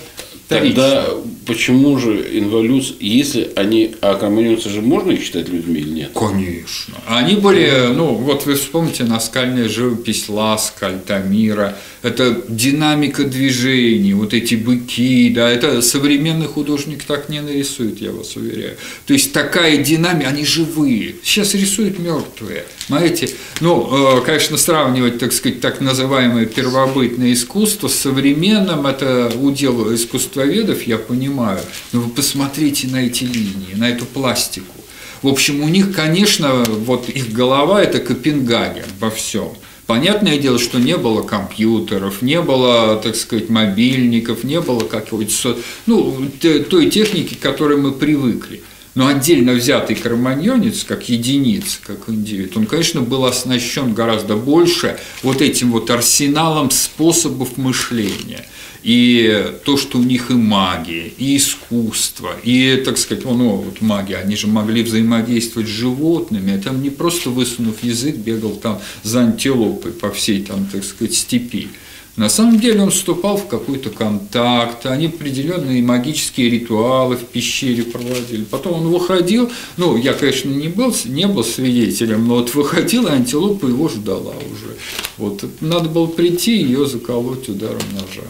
[0.47, 1.07] Тогда
[1.47, 6.11] почему же инволюция, если они, а коммунисты же можно их считать людьми или нет?
[6.13, 6.95] Конечно.
[7.07, 14.53] Они были, ну, вот вы вспомните наскальная живопись Ласка, Альтамира, это динамика движений, вот эти
[14.53, 18.77] быки, да, это современный художник так не нарисует, я вас уверяю.
[19.07, 21.15] То есть такая динамика, они живые.
[21.23, 22.65] Сейчас рисуют мертвые.
[22.89, 29.91] Знаете, ну, э, конечно, сравнивать, так сказать, так называемое первобытное искусство с современным, это удел
[29.91, 31.59] искусствоведов, я понимаю,
[31.91, 34.75] но вы посмотрите на эти линии, на эту пластику.
[35.23, 39.49] В общем, у них, конечно, вот их голова– это Копенгаген во всем.
[39.87, 46.27] Понятное дело, что не было компьютеров, не было, так сказать, мобильников, не было какой-то, ну,
[46.41, 48.63] той техники, к которой мы привыкли.
[48.95, 55.41] Но отдельно взятый карманьонец, как единица, как индивид, он, конечно, был оснащен гораздо больше вот
[55.41, 58.45] этим вот арсеналом способов мышления.
[58.85, 64.17] И то, что у них и магия, и искусство, и, так сказать, ну, вот магия,
[64.17, 69.91] они же могли взаимодействовать с животными, это не просто высунув язык, бегал там за антилопой
[69.91, 71.69] по всей, там, так сказать, степи.
[72.15, 78.43] На самом деле он вступал в какой-то контакт, они определенные магические ритуалы в пещере проводили.
[78.43, 83.11] Потом он выходил, ну, я, конечно, не был, не был свидетелем, но вот выходил, и
[83.11, 84.77] антилопа его ждала уже.
[85.17, 88.29] Вот, надо было прийти и ее заколоть ударом ножа.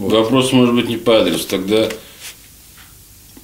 [0.00, 0.12] Вот.
[0.12, 1.46] Вопрос может быть не по адресу.
[1.46, 1.90] Тогда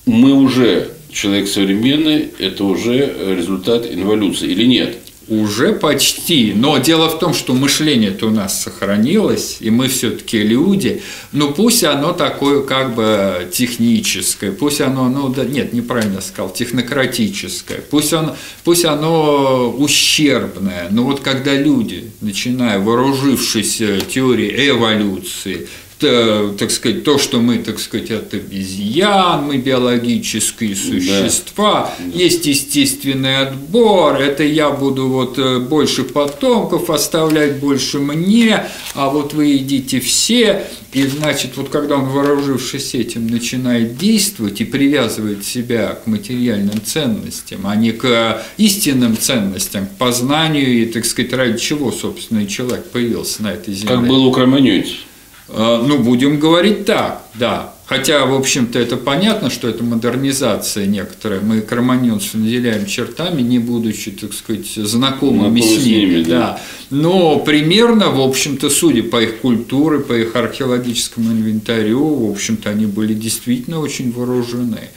[0.06, 4.96] мы уже человек современный, это уже результат инволюции или нет?
[5.28, 6.54] Уже почти.
[6.54, 11.02] Но дело в том, что мышление-то у нас сохранилось, и мы все-таки люди.
[11.32, 17.82] Но пусть оно такое как бы техническое, пусть оно, ну да, нет, неправильно сказал, технократическое,
[17.90, 20.86] пусть оно, пусть оно ущербное.
[20.90, 28.10] Но вот когда люди, начиная вооружившись теорией эволюции, так сказать, то, что мы, так сказать,
[28.10, 32.18] от обезьян, мы биологические существа, да.
[32.18, 39.32] есть естественный отбор, это я буду вот э, больше потомков оставлять, больше мне, а вот
[39.32, 45.98] вы идите все, и значит, вот когда он, вооружившись этим, начинает действовать и привязывает себя
[46.02, 51.90] к материальным ценностям, а не к истинным ценностям, к познанию и, так сказать, ради чего,
[51.92, 53.96] собственно, человек появился на этой земле.
[53.96, 55.05] Как был у кроманьонцев.
[55.48, 57.72] Э, ну, будем говорить так, да.
[57.86, 61.40] Хотя, в общем-то, это понятно, что это модернизация некоторая.
[61.40, 66.22] Мы кроманьонцев наделяем чертами, не будучи, так сказать, знакомыми с ними.
[66.24, 66.38] Да.
[66.38, 66.60] да.
[66.90, 72.86] Но примерно, в общем-то, судя по их культуре, по их археологическому инвентарю, в общем-то, они
[72.86, 74.90] были действительно очень вооружены.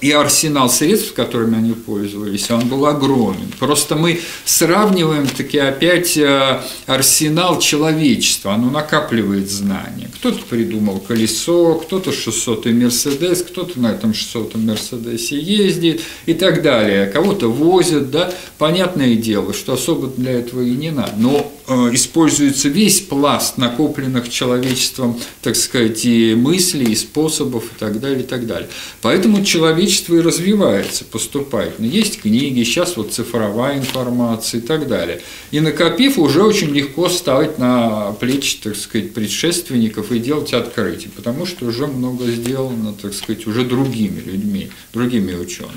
[0.00, 3.52] И арсенал средств, которыми они пользовались, он был огромен.
[3.58, 10.10] Просто мы сравниваем таки опять э, арсенал человечества, оно накапливает знания.
[10.16, 16.62] Кто-то придумал колесо, кто-то кто-то 600 Мерседес, кто-то на этом 600 Мерседесе ездит и так
[16.62, 17.06] далее.
[17.06, 18.32] Кого-то возят, да.
[18.58, 21.14] Понятное дело, что особо для этого и не надо.
[21.16, 21.52] Но
[21.92, 28.26] используется весь пласт накопленных человечеством, так сказать, и мыслей, и способов, и так далее, и
[28.26, 28.68] так далее.
[29.00, 31.78] Поэтому человечество и развивается, поступает.
[31.78, 35.20] Но есть книги, сейчас вот цифровая информация и так далее.
[35.50, 41.46] И накопив, уже очень легко ставить на плечи, так сказать, предшественников и делать открытие, потому
[41.46, 45.72] что уже много сделано, так сказать, уже другими людьми, другими учеными.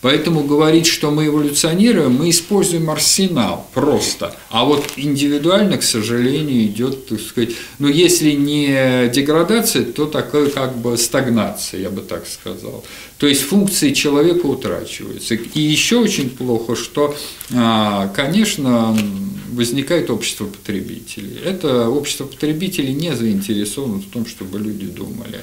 [0.00, 4.34] Поэтому говорить, что мы эволюционируем, мы используем арсенал просто.
[4.48, 10.78] А вот индивидуально, к сожалению, идет, так сказать, ну если не деградация, то такая как
[10.78, 12.82] бы стагнация, я бы так сказал.
[13.18, 15.34] То есть функции человека утрачиваются.
[15.34, 17.14] И еще очень плохо, что,
[17.52, 18.96] а, конечно,
[19.52, 21.36] возникает общество потребителей.
[21.44, 25.40] Это общество потребителей не заинтересовано в том, чтобы люди думали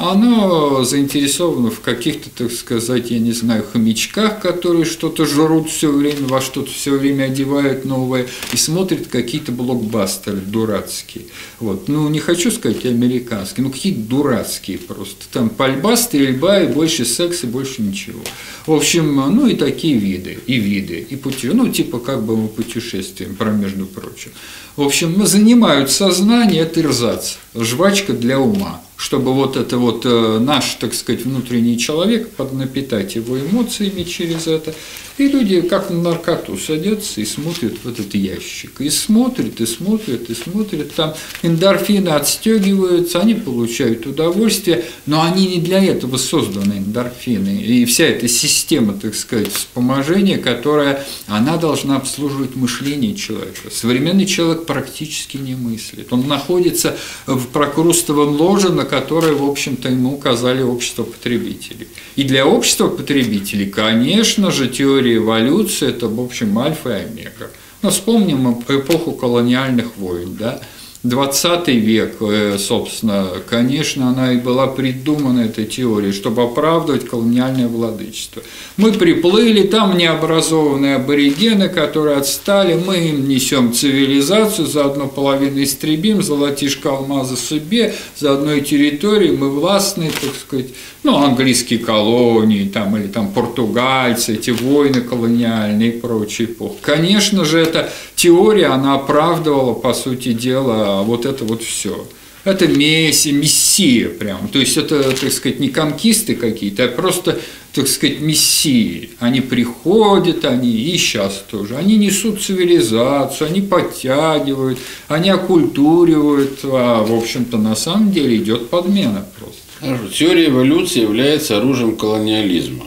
[0.00, 6.26] оно заинтересовано в каких-то, так сказать, я не знаю, хомячках, которые что-то жрут все время,
[6.28, 11.24] во что-то все время одевают новое и смотрят какие-то блокбастеры дурацкие.
[11.58, 11.88] Вот.
[11.88, 15.26] Ну, не хочу сказать американские, ну, какие дурацкие просто.
[15.32, 18.20] Там пальба, стрельба и больше секса, и больше ничего.
[18.66, 22.48] В общем, ну, и такие виды, и виды, и пути, ну, типа как бы мы
[22.48, 24.30] путешествуем, про между прочим.
[24.76, 30.74] В общем, занимают сознание, это ирзац, жвачка для ума чтобы вот это вот э, наш,
[30.74, 34.74] так сказать, внутренний человек, поднапитать его эмоциями через это.
[35.18, 38.80] И люди как на наркоту садятся и смотрят в этот ящик.
[38.80, 40.92] И смотрят, и смотрят, и смотрят.
[40.94, 47.62] Там эндорфины отстегиваются, они получают удовольствие, но они не для этого созданы, эндорфины.
[47.62, 53.70] И вся эта система, так сказать, вспоможения, которая, она должна обслуживать мышление человека.
[53.70, 56.12] Современный человек практически не мыслит.
[56.12, 61.88] Он находится в прокрустовом ложе, на которое, в общем-то, ему указали общество потребителей.
[62.16, 67.50] И для общества потребителей, конечно же, теория эволюции– это, в общем, альфа и омега.
[67.82, 70.60] Но вспомним эпоху колониальных войн, да,
[71.04, 78.42] 20 век, э, собственно, конечно, она и была придумана, эта теория, чтобы оправдывать колониальное владычество.
[78.76, 86.20] Мы приплыли, там необразованные аборигены, которые отстали, мы им несем цивилизацию, за одну половину истребим,
[86.20, 90.66] золотишко алмазы себе, за одной территорией мы властные, так сказать,
[91.04, 96.76] ну, английские колонии, там, или там португальцы, эти войны колониальные и эпохи.
[96.82, 102.06] Конечно же, эта теория, она оправдывала, по сути дела, вот это вот все.
[102.44, 104.48] Это мессия, мессия прям.
[104.48, 107.38] То есть это, так сказать, не конкисты какие-то, а просто,
[107.74, 109.10] так сказать, мессии.
[109.18, 111.76] Они приходят, они и сейчас тоже.
[111.76, 116.60] Они несут цивилизацию, они подтягивают, они оккультуривают.
[116.62, 119.60] А, в общем-то, на самом деле идет подмена просто.
[119.80, 120.08] Хорошо.
[120.08, 122.86] Теория эволюции является оружием колониализма.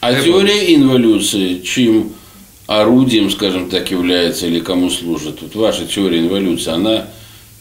[0.00, 2.12] А Я теория инволюции, чьим
[2.66, 5.42] орудием, скажем так, является или кому служит?
[5.42, 7.08] Вот ваша теория инволюции, она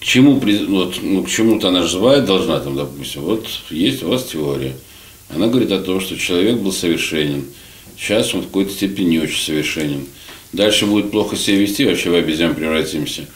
[0.04, 0.34] к чему,
[0.68, 4.76] вот, ну, к чему-то она живая должна, там, допустим, вот есть у вас теория.
[5.34, 7.46] Она говорит о том, что человек был совершенен.
[7.98, 10.06] Сейчас он в какой-то степени не очень совершенен.
[10.52, 13.28] Дальше будет плохо себя вести, вообще в обезьян превратимся.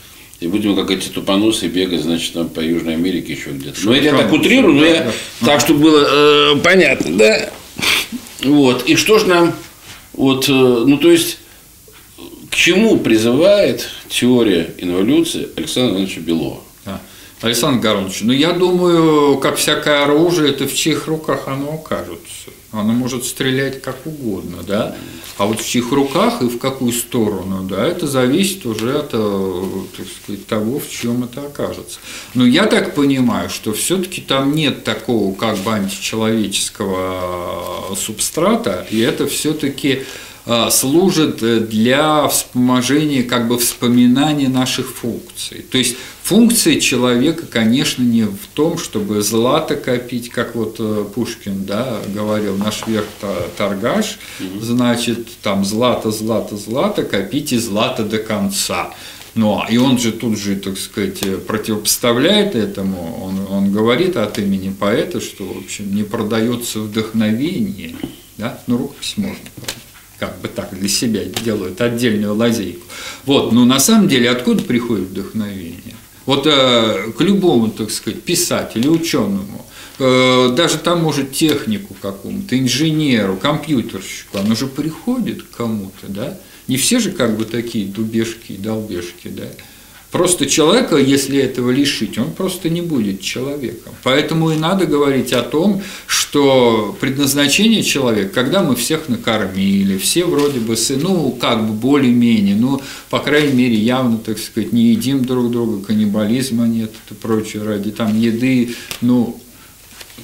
[0.41, 3.79] И будем как эти тупоносы бегать, значит, там по Южной Америке еще где-то.
[3.85, 5.09] Ну, это я так утрирую, но я
[5.45, 7.49] так, чтобы было э, понятно, да?
[8.43, 8.83] Вот.
[8.89, 9.53] И что ж нам,
[10.11, 11.37] вот, э, ну, то есть,
[12.57, 16.61] чему призывает теория инволюции Александра Ивановича Белова?
[17.39, 22.49] Александр Горович, ну я думаю, как всякое оружие, это в чьих руках оно окажется.
[22.71, 24.95] Оно может стрелять как угодно, да.
[25.37, 29.63] А вот в чьих руках и в какую сторону, да, это зависит уже от э,
[29.95, 31.99] так сказать, того, в чем это окажется.
[32.33, 39.27] Но я так понимаю, что все-таки там нет такого как бы античеловеческого субстрата, и это
[39.27, 40.05] все-таки
[40.71, 45.65] служит э, для вспоможения, как бы вспоминания наших функций.
[45.69, 51.65] То есть функция человека, конечно, не в том, чтобы злато копить, как вот э, Пушкин
[51.65, 53.07] да, говорил, наш верх
[53.57, 54.19] торгаш,
[54.61, 58.91] значит, там злато, злато, злато, копите злато до конца.
[59.35, 64.71] Ну, и он же тут же, так сказать, противопоставляет этому, он, он говорит от имени
[64.71, 67.95] поэта, что, в общем, не продается вдохновение,
[68.37, 69.37] да, ну, рукопись можно
[70.19, 72.85] как бы так для себя делают отдельную лазейку.
[73.25, 75.95] Вот, но на самом деле откуда приходит вдохновение?
[76.25, 79.65] Вот э, к любому, так сказать, писателю, ученому,
[79.99, 86.37] э, даже там может технику какому-то, инженеру, компьютерщику, оно же приходит к кому-то, да?
[86.67, 89.47] Не все же как бы такие дубежки и долбежки, да?
[90.11, 93.93] Просто человека, если этого лишить, он просто не будет человеком.
[94.03, 100.61] Поэтому и надо говорить о том, что предназначение человека, когда мы всех накормили, все вроде
[100.61, 105.51] бы, ну, как бы более-менее, ну, по крайней мере, явно, так сказать, не едим друг
[105.51, 109.37] друга, каннибализма нет и прочее, ради там еды, ну,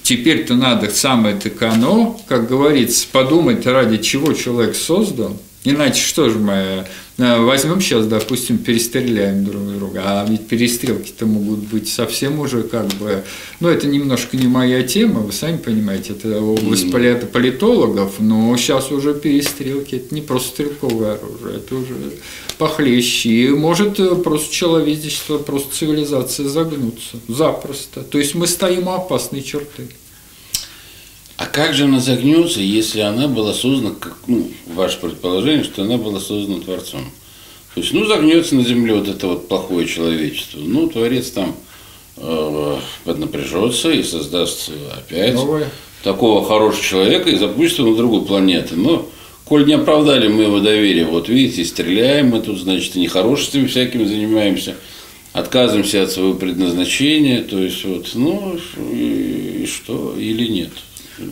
[0.01, 6.85] теперь-то надо самое-то оно, как говорится, подумать, ради чего человек создан, Иначе что же мы
[7.17, 12.87] э, возьмем сейчас, допустим, перестреляем друг друга, а ведь перестрелки-то могут быть совсем уже как
[12.95, 13.23] бы,
[13.61, 17.27] ну это немножко не моя тема, вы сами понимаете, это область mm.
[17.27, 21.95] политологов, но сейчас уже перестрелки, это не просто стрелковое оружие, это уже
[22.57, 29.43] похлеще, и может э, просто человечество, просто цивилизация загнуться, запросто, то есть мы стоим опасной
[29.43, 29.87] черты.
[31.43, 35.97] А как же она загнется, если она была создана, как, ну, ваше предположение, что она
[35.97, 37.01] была создана Творцом?
[37.75, 40.59] То есть, ну, загнется на земле вот это вот плохое человечество.
[40.59, 41.53] Ну, Творец там
[42.15, 45.69] э, поднапряжется и создаст опять Новое.
[46.01, 48.77] такого хорошего человека и запустит его на другую планету.
[48.77, 49.09] Но,
[49.43, 54.05] коль не оправдали мы его доверие, вот видите, стреляем мы тут, значит, и нехорошествами всякими
[54.05, 54.75] занимаемся,
[55.33, 58.57] отказываемся от своего предназначения, то есть, вот, ну,
[58.93, 60.69] и, и что, или нет.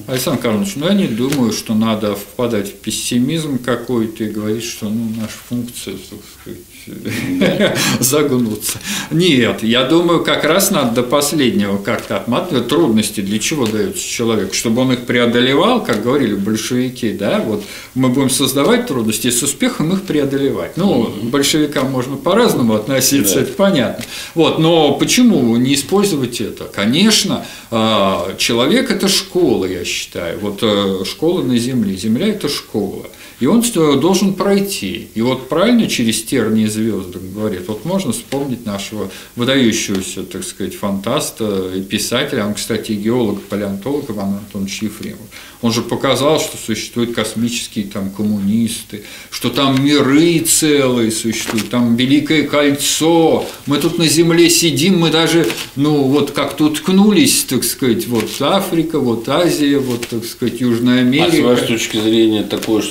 [0.08, 4.90] Александр Карлович, ну я не думаю, что надо впадать в пессимизм какой-то и говорить, что
[4.90, 6.60] ну, наша функция, так сказать,
[8.00, 8.80] загнуться.
[9.12, 12.68] Нет, я думаю, как раз надо до последнего как-то отматывать.
[12.68, 14.54] Трудности для чего даются человеку?
[14.54, 17.64] Чтобы он их преодолевал, как говорили большевики, да, вот
[17.94, 20.78] мы будем создавать трудности и с успехом их преодолевать.
[20.78, 23.42] Ну, к большевикам можно по-разному относиться, да.
[23.42, 24.06] это понятно.
[24.36, 26.66] Вот, но почему не использовать это?
[26.66, 30.40] Конечно, а, человек– это школа, я считаю.
[30.40, 31.96] Вот э, школа на Земле.
[31.96, 33.06] Земля– это школа.
[33.42, 33.64] И он
[34.00, 35.10] должен пройти.
[35.16, 37.68] И вот правильно через тернии звезды говорит.
[37.68, 44.36] Вот можно вспомнить нашего выдающегося, так сказать, фантаста и писателя, он, кстати, геолог, палеонтолог Иван
[44.36, 45.28] Антонович Ефремов.
[45.64, 52.44] Он же показал, что существуют космические там коммунисты, что там миры целые существуют, там Великое
[52.44, 53.46] кольцо.
[53.68, 59.00] Мы тут на Земле сидим, мы даже, ну, вот как-то уткнулись, так сказать, вот Африка,
[59.00, 61.38] вот Азия, вот, так сказать, Южная Америка.
[61.38, 62.82] А с вашей точки зрения такое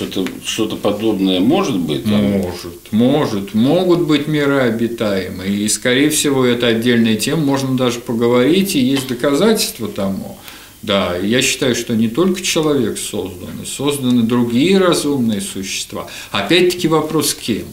[0.44, 2.04] что-то что подобное может быть?
[2.04, 2.40] Там?
[2.40, 3.54] Может, может.
[3.54, 5.64] Могут быть миры обитаемые.
[5.64, 10.38] И, скорее всего, это отдельная тема, можно даже поговорить, и есть доказательства тому.
[10.82, 16.06] Да, я считаю, что не только человек создан, и созданы другие разумные существа.
[16.30, 17.66] Опять-таки вопрос кем?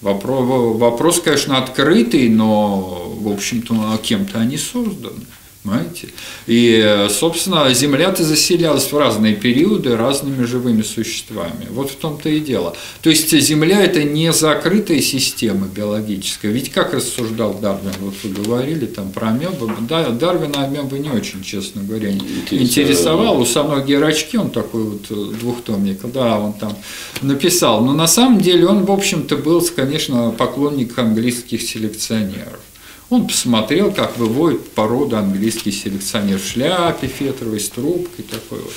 [0.00, 5.24] Вопрос, вопрос, конечно, открытый, но, в общем-то, кем-то они созданы.
[5.64, 6.08] Понимаете?
[6.46, 11.68] И, собственно, Земля-то заселялась в разные периоды разными живыми существами.
[11.70, 12.76] Вот в том-то и дело.
[13.00, 16.52] То есть Земля– это не закрытая система биологическая.
[16.52, 21.42] Ведь как рассуждал Дарвин, вот вы говорили там про амебы, да, Дарвина амебы не очень,
[21.42, 23.40] честно говоря, интересовал.
[23.40, 26.76] У самого Герачки он такой вот э, двухтомник, да, он там
[27.22, 27.82] написал.
[27.82, 32.60] Но на самом деле он, в общем-то, был, конечно, поклонник английских селекционеров.
[33.14, 38.72] Он посмотрел, как выводит породу английский селекционер в шляпе фетровой, с трубкой такой вот.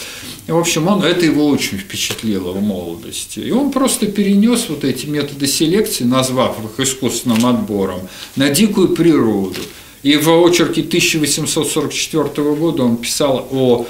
[0.45, 3.39] И, в общем, он, это его очень впечатлило в молодости.
[3.39, 8.01] И он просто перенес вот эти методы селекции, назвав их искусственным отбором,
[8.35, 9.59] на дикую природу.
[10.03, 13.87] И в очерке 1844 года он писал о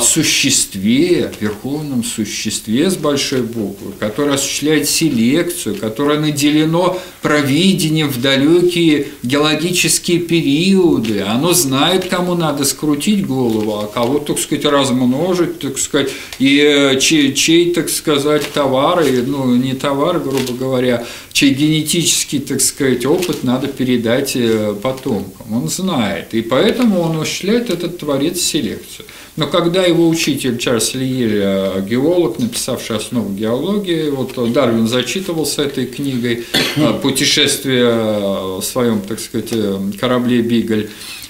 [0.00, 10.20] существе, верховном существе с большой буквы, которое осуществляет селекцию, которое наделено провидением в далекие геологические
[10.20, 11.22] периоды.
[11.22, 17.00] Оно знает, кому надо скрутить голову, а кого, так сказать, размножить, так сказать, и э,
[17.00, 21.04] чей, чей так сказать, товар, и, ну, не товар, грубо говоря,
[21.34, 25.52] чей генетический, так сказать, опыт надо передать э, потомкам.
[25.52, 29.06] Он знает, и поэтому он осуществляет этот творец селекцию.
[29.34, 35.86] Но когда его учитель Чарльз Лиель, э, геолог, написавший основу геологии, вот Дарвин зачитывался этой
[35.86, 36.44] книгой
[36.76, 39.50] э, «Путешествие в своем, так сказать,
[39.98, 40.88] корабле «Бигль»,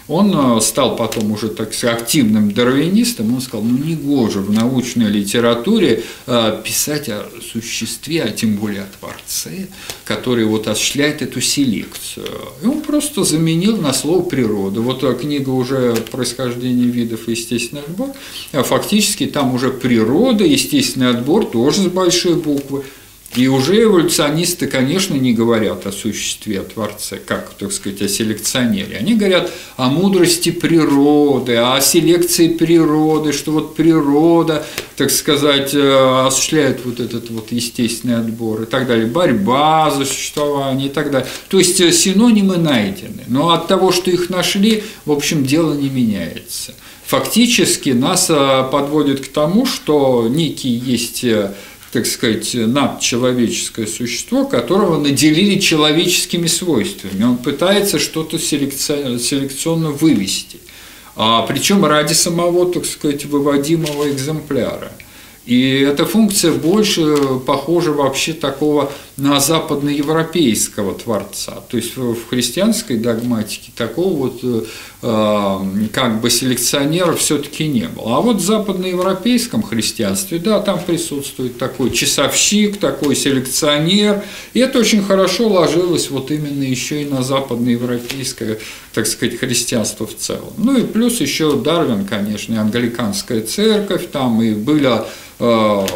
[0.09, 6.03] он стал потом уже так активным дарвинистом, он сказал, ну не гоже в научной литературе
[6.65, 9.69] писать о существе, а тем более о Творце,
[10.05, 12.27] который вот осуществляет эту селекцию.
[12.63, 14.81] И он просто заменил на слово природа.
[14.81, 18.11] Вот книга уже «Происхождение видов и естественный отбор»,
[18.53, 22.85] фактически там уже природа, естественный отбор тоже с большой буквы.
[23.37, 26.89] И уже эволюционисты, конечно, не говорят о существе, о
[27.26, 28.97] как, так сказать, о селекционере.
[28.97, 34.64] Они говорят о мудрости природы, о селекции природы, что вот природа,
[34.97, 40.87] так сказать, э, осуществляет вот этот вот естественный отбор и так далее, борьба за существование
[40.87, 41.28] и так далее.
[41.49, 45.89] То есть э, синонимы найдены, но от того, что их нашли, в общем, дело не
[45.89, 46.74] меняется.
[47.07, 51.24] Фактически нас э, подводит к тому, что некий есть
[51.95, 57.23] так сказать, надчеловеческое существо, которого наделили человеческими свойствами.
[57.23, 60.59] Он пытается что-то селекционно вывести,
[61.15, 64.93] а причем ради самого, так сказать, выводимого экземпляра–
[65.47, 67.17] и эта функция больше
[67.47, 71.62] похожа вообще такого на западноевропейского творца.
[71.71, 78.17] То есть в христианской догматике такого вот э, как бы селекционера все-таки не было.
[78.17, 84.25] А вот в западноевропейском христианстве, да, там присутствует такой часовщик, такой селекционер.
[84.53, 88.59] И это очень хорошо ложилось вот именно еще и на западноевропейское,
[88.93, 90.53] так сказать, христианство в целом.
[90.57, 94.85] Ну и плюс еще Дарвин, конечно, и англиканская церковь, там и были
[95.39, 95.87] Э,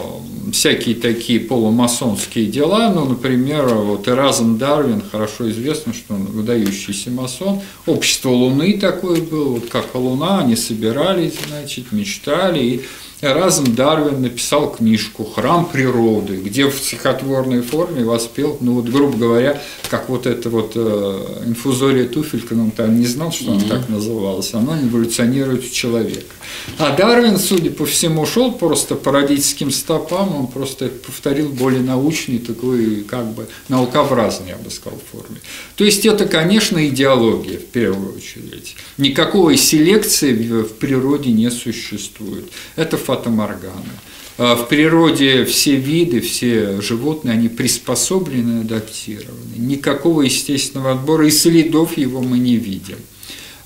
[0.53, 7.61] всякие такие полумасонские дела, ну, например, вот Эразм Дарвин, хорошо известно, что он выдающийся масон,
[7.86, 12.80] общество Луны такое было, вот как Луна, они собирались, значит, мечтали, и
[13.21, 19.61] Разом Дарвин написал книжку «Храм природы», где в стихотворной форме воспел, ну вот, грубо говоря,
[19.91, 23.69] как вот это вот э, инфузория туфелька, он там не знал, что она mm-hmm.
[23.69, 26.33] так называлась, она эволюционирует в человека.
[26.79, 32.39] А Дарвин, судя по всему, шел просто по родительским стопам, он просто повторил более научный
[32.39, 35.41] такой, как бы, наукообразный, я бы сказал, форме.
[35.77, 38.77] То есть это, конечно, идеология в первую очередь.
[38.97, 42.45] Никакой селекции в природе не существует.
[42.77, 43.95] Это фатоморганы.
[44.37, 49.57] А в природе все виды, все животные, они приспособлены, адаптированы.
[49.57, 52.99] Никакого естественного отбора и следов его мы не видим.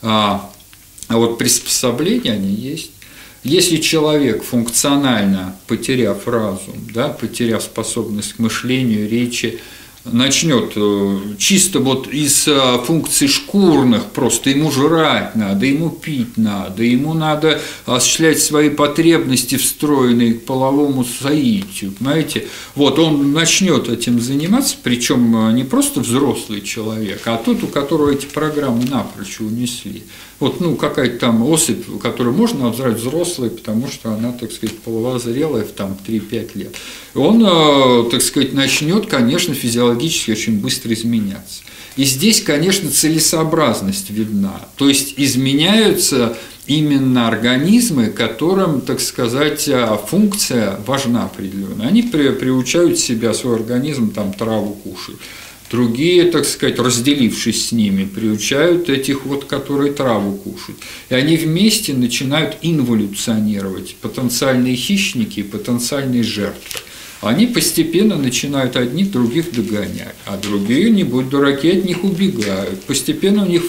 [0.00, 0.50] А,
[1.08, 2.92] а вот приспособления они есть.
[3.42, 9.58] Если человек функционально, потеряв разум, да, потеряв способность к мышлению, речи,
[10.04, 16.82] начнет э, чисто вот из э, функций шкурных, просто ему жрать надо, ему пить надо,
[16.82, 22.48] ему надо осуществлять свои потребности, встроенные к половому соитию, понимаете?
[22.74, 28.10] Вот он начнет этим заниматься, причем э, не просто взрослый человек, а тот, у которого
[28.10, 30.02] эти программы напрочь унесли.
[30.42, 35.62] Вот, ну, какая-то там особь, которую можно назвать взрослой, потому что она, так сказать, половозрелая
[35.62, 36.74] в там 3-5 лет.
[37.14, 41.62] Он, так сказать, начнет, конечно, физиологически очень быстро изменяться.
[41.94, 44.62] И здесь, конечно, целесообразность видна.
[44.74, 46.36] То есть изменяются
[46.66, 51.86] именно организмы, которым, так сказать, а, функция важна определенная.
[51.86, 55.18] Они приучают себя, свой организм, там, траву кушать.
[55.72, 60.78] Другие, так сказать, разделившись с ними, приучают этих вот, которые траву кушают.
[61.08, 66.80] И они вместе начинают инволюционировать, потенциальные хищники и потенциальные жертвы
[67.22, 72.82] они постепенно начинают одних других догонять, а другие, не будь дураки, от них убегают.
[72.82, 73.62] Постепенно у них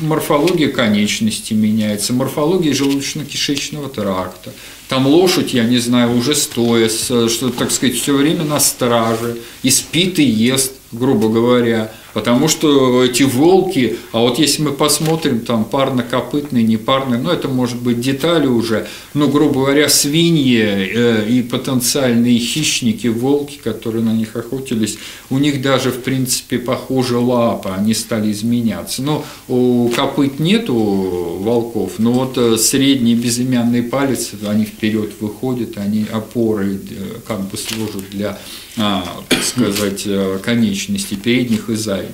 [0.00, 4.52] морфология конечности меняется, морфология желудочно-кишечного тракта.
[4.88, 9.70] Там лошадь, я не знаю, уже стоя, что, так сказать, все время на страже, и
[9.70, 15.66] спит, и ест, грубо говоря– Потому что эти волки, а вот если мы посмотрим там
[15.66, 22.38] парнокопытные, непарные, ну это может быть детали уже, ну грубо говоря, свиньи э, и потенциальные
[22.38, 24.96] хищники, волки, которые на них охотились,
[25.28, 29.02] у них даже в принципе похожи лапы, они стали изменяться.
[29.02, 36.06] Но у копыт нету волков, но вот э, средний безымянный палец, они вперед выходят, они
[36.10, 38.38] опоры э, как бы служат для
[38.78, 42.05] а, так сказать, э, конечностей передних и задних.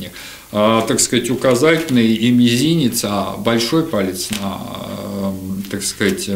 [0.53, 5.33] А, так сказать, указательный и мизинец, а большой палец на, э,
[5.71, 6.29] так сказать,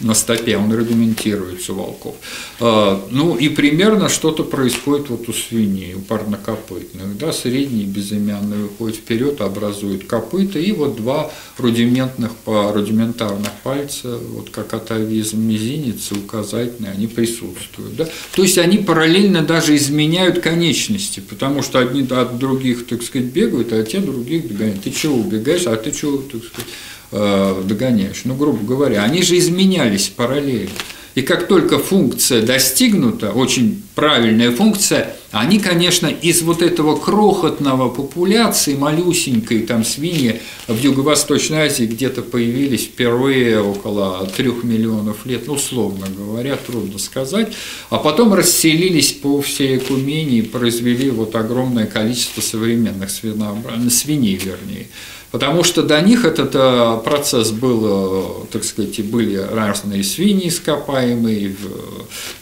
[0.00, 2.16] на стопе, он рудиментируется у волков.
[2.60, 7.16] А, ну и примерно что-то происходит вот у свиней, у парнокопытных.
[7.18, 14.72] Да, средний безымянный выходит вперед, образует копыта, и вот два рудиментных, рудиментарных пальца, вот как
[14.74, 17.96] атовизм мизинец и указательный, они присутствуют.
[17.96, 18.08] Да?
[18.34, 23.72] То есть они параллельно даже изменяют конечности, потому что одни от других, так сказать, бегают,
[23.72, 24.82] а те других догоняют.
[24.82, 26.68] Ты чего убегаешь, а ты чего, так сказать,
[27.10, 28.22] догоняешь.
[28.24, 30.70] Ну, грубо говоря, они же изменялись параллельно.
[31.18, 38.76] И как только функция достигнута, очень правильная функция, они, конечно, из вот этого крохотного популяции,
[38.76, 46.06] малюсенькой там свиньи в Юго-Восточной Азии где-то появились впервые около трех миллионов лет, ну, условно
[46.16, 47.52] говоря, трудно сказать,
[47.90, 54.86] а потом расселились по всей Экумении и произвели вот огромное количество современных свиней, вернее.
[55.30, 61.54] Потому что до них этот э, процесс был, э, так сказать, были разные свиньи ископаемые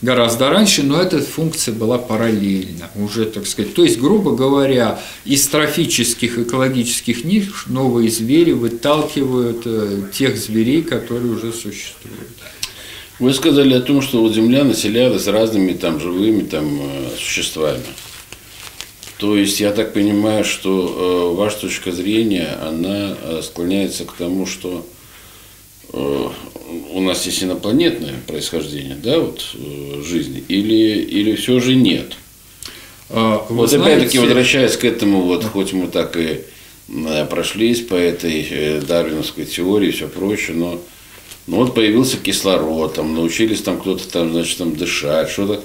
[0.03, 3.75] гораздо раньше, но эта функция была параллельна уже, так сказать.
[3.75, 11.33] То есть, грубо говоря, из трофических экологических ниш новые звери выталкивают э, тех зверей, которые
[11.33, 12.29] уже существуют.
[13.19, 16.79] Вы сказали о том, что вот Земля населялась разными там живыми там
[17.19, 17.83] существами.
[19.19, 24.45] То есть я так понимаю, что э, ваша точка зрения, она э, склоняется к тому,
[24.45, 24.87] что
[25.93, 26.29] э,
[26.91, 32.13] у нас есть инопланетное происхождение, да, вот э, жизни, или, или все же нет.
[33.09, 33.95] А, вот знаете...
[33.97, 36.41] опять-таки возвращаясь к этому, вот хоть мы так и
[36.89, 40.81] э, прошлись по этой э, дарвиновской теории и все прочее, но,
[41.47, 45.63] но вот появился кислород, там научились там кто-то там, значит, там дышать, что-то.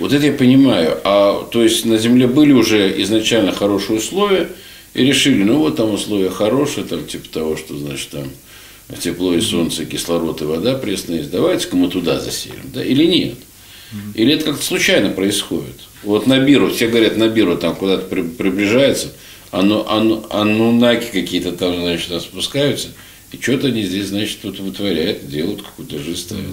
[0.00, 0.98] Вот это я понимаю.
[1.04, 4.48] А то есть на Земле были уже изначально хорошие условия,
[4.94, 8.24] и решили, ну вот там условия хорошие, там типа того, что значит там
[8.98, 13.34] тепло и солнце, кислород и вода пресная есть, давайте-ка мы туда заселим, да, или нет.
[14.14, 15.76] Или это как-то случайно происходит.
[16.02, 19.12] Вот на Биру, все говорят, на Биру там куда-то при, приближается,
[19.50, 22.88] ану, ану, анунаки какие-то там, значит, спускаются,
[23.32, 26.44] и что-то они здесь, значит, тут вытворяют, делают какую-то жизнь ставят.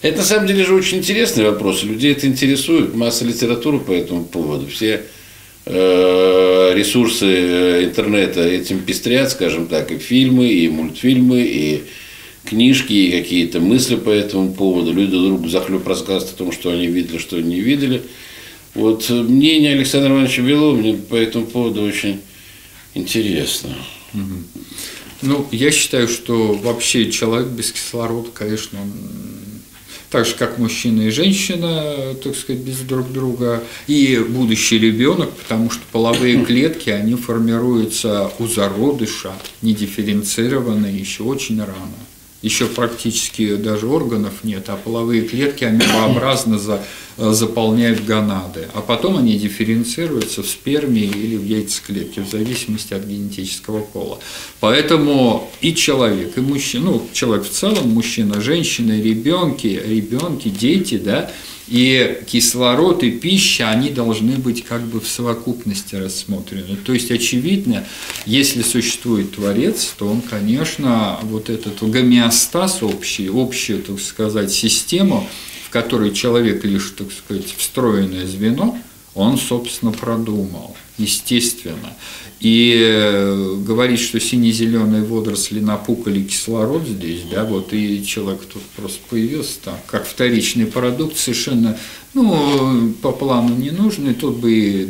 [0.00, 1.82] Это на самом деле же очень интересный вопрос.
[1.82, 2.94] Людей это интересует.
[2.94, 4.68] Масса литературы по этому поводу.
[4.68, 5.02] Все
[5.66, 11.82] э, ресурсы э, интернета этим пестрят, скажем так, и фильмы, и мультфильмы, и
[12.44, 14.92] книжки, и какие-то мысли по этому поводу.
[14.92, 18.02] Люди друг захлеб рассказывают о том, что они видели, что они не видели.
[18.74, 22.20] Вот мнение Александра Ивановича Белова мне по этому поводу очень
[22.94, 23.70] интересно.
[25.22, 28.92] Ну, я считаю, что вообще человек без кислорода, конечно, он
[30.10, 35.70] так же, как мужчина и женщина, так сказать, без друг друга, и будущий ребенок, потому
[35.70, 39.32] что половые клетки, они формируются у зародыша,
[39.62, 42.07] не дифференцированные еще очень рано
[42.42, 46.84] еще практически даже органов нет, а половые клетки амебообразно за,
[47.16, 53.80] заполняют гонады, а потом они дифференцируются в сперме или в яйцеклетке, в зависимости от генетического
[53.80, 54.20] пола.
[54.60, 61.32] Поэтому и человек, и мужчина, ну, человек в целом, мужчина, женщина, ребенки, ребенки, дети, да,
[61.70, 66.76] и кислород и пища, они должны быть как бы в совокупности рассмотрены.
[66.76, 67.84] То есть, очевидно,
[68.26, 75.28] если существует Творец, то он, конечно, вот этот гомеостаз общий, общую, так сказать, систему,
[75.66, 78.78] в которой человек лишь, так сказать, встроенное звено,
[79.14, 81.94] он, собственно, продумал, естественно.
[82.40, 89.00] И э, говорить, что сине-зеленые водоросли напукали кислород здесь, да, вот и человек тут просто
[89.10, 91.76] появился там, как вторичный продукт, совершенно,
[92.14, 94.88] ну, по плану не нужный, тут бы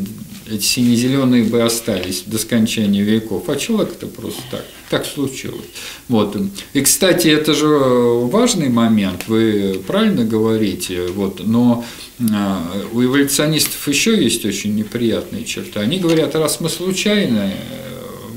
[0.50, 5.66] эти сине-зеленые бы остались до скончания веков, а человек это просто так, так случилось.
[6.08, 6.36] Вот.
[6.72, 11.84] И, кстати, это же важный момент, вы правильно говорите, вот, но
[12.32, 15.80] а, у эволюционистов еще есть очень неприятные черты.
[15.80, 17.52] Они говорят, раз мы случайно,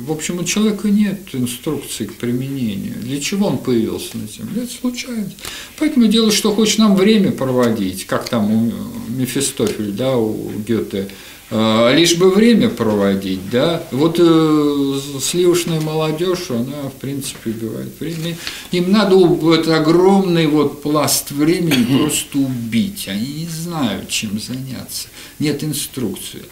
[0.05, 2.95] в общем, у человека нет инструкции к применению.
[3.01, 4.63] Для чего он появился на Земле?
[4.63, 5.31] Это случайно.
[5.77, 8.73] Поэтому делай, что хочешь нам время проводить, как там у
[9.09, 11.07] Мефистофеля, да, у Гёте,
[11.51, 13.83] лишь бы время проводить, да.
[13.91, 18.37] Вот э, сливочная молодежь, она, в принципе, убивает время.
[18.71, 23.09] Им надо вот огромный вот пласт времени просто убить.
[23.09, 25.09] Они не знают, чем заняться.
[25.39, 26.43] Нет инструкции.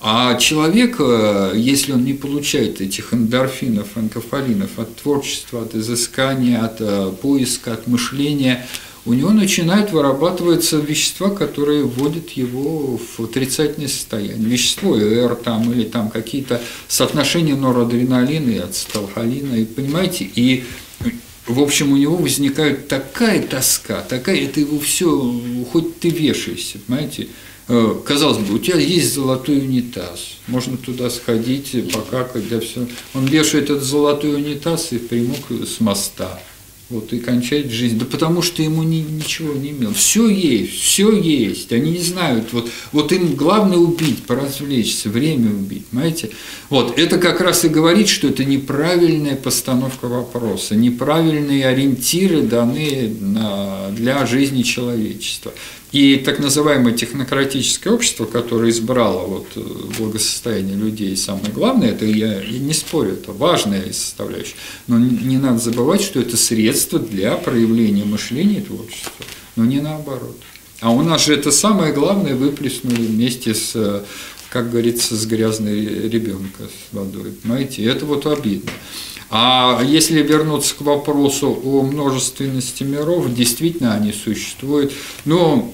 [0.00, 6.76] А человек, э, если он не получает этих эндорфинов, энкофалинов от творчества, от изыскания, от
[6.80, 8.66] э, поиска, от мышления–
[9.08, 14.46] у него начинают вырабатываться вещества, которые вводят его в отрицательное состояние.
[14.46, 20.64] Вещество ЭР там, или там какие-то соотношения норадреналина и ацетилхолина, и, понимаете, и
[21.46, 25.08] в общем, у него возникает такая тоска, такая, это его все,
[25.72, 27.28] хоть ты вешайся, понимаете,
[27.68, 32.86] э, казалось бы, у тебя есть золотой унитаз, можно туда сходить, пока, когда все.
[33.14, 36.38] Он вешает этот золотой унитаз и примук с моста
[36.90, 37.98] Вот и кончает жизнь.
[37.98, 39.92] Да потому что ему ни, ничего не имел.
[39.92, 41.70] Все есть, все есть.
[41.70, 42.52] Они не знают.
[42.52, 45.84] Вот, вот им главное убить, поразвлечься, время убить.
[45.86, 46.30] Понимаете?
[46.70, 53.90] Вот это как раз и говорит, что это неправильная постановка вопроса, неправильные ориентиры даны на,
[53.90, 55.52] для жизни человечества.
[55.90, 59.60] И так называемое технократическое общество, которое избрало вот э,
[59.98, 66.02] благосостояние людей, самое главное, это я, не спорю, это важная составляющая, но не надо забывать,
[66.02, 69.24] что это средство для проявления мышления и творчества,
[69.56, 70.36] но не наоборот.
[70.80, 74.04] А у нас же это самое главное выплеснули вместе с,
[74.50, 77.32] как говорится, с грязной ребенка с водой.
[77.42, 78.70] Понимаете, это вот обидно.
[79.30, 84.92] А если вернуться к вопросу о множественности миров, действительно они существуют.
[85.24, 85.72] Но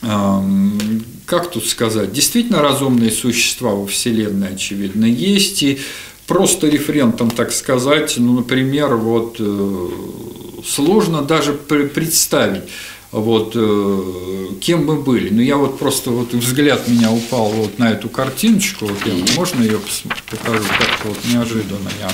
[0.00, 5.78] как тут сказать, действительно разумные существа во Вселенной, очевидно, есть, и
[6.26, 9.88] просто референтом, так сказать, ну, например, вот э,
[10.66, 12.64] сложно даже представить,
[13.12, 14.02] вот э,
[14.60, 15.28] кем мы были.
[15.30, 19.62] Ну, я вот просто вот взгляд меня упал вот на эту картиночку, вот я, можно
[19.62, 19.78] ее
[20.30, 22.10] покажу, как-то вот неожиданно я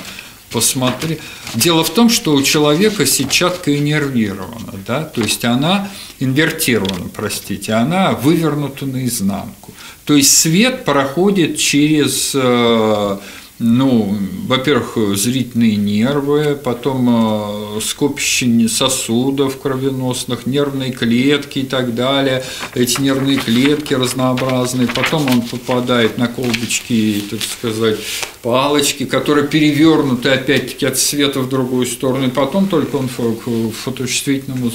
[0.50, 1.18] посмотри.
[1.54, 5.90] Дело в том, что у человека сетчатка иннервирована, да, то есть она
[6.20, 9.72] инвертирована, простите, она вывернута наизнанку.
[10.04, 13.18] То есть свет проходит через э,
[13.60, 22.44] ну, во-первых, зрительные нервы, потом э, скопище сосудов кровеносных, нервные клетки и так далее.
[22.74, 24.86] Эти нервные клетки разнообразные.
[24.86, 27.98] Потом он попадает на колбочки, так сказать,
[28.42, 32.28] палочки, которые перевернуты опять-таки от света в другую сторону.
[32.28, 34.70] И потом только он к фоточувствительному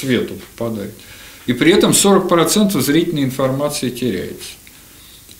[0.00, 0.94] свету попадает.
[1.46, 4.52] И при этом 40% зрительной информации теряется.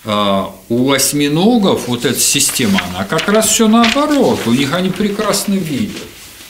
[0.05, 4.39] А, у осьминогов вот эта система, она как раз все наоборот.
[4.45, 6.03] У них они прекрасно видят.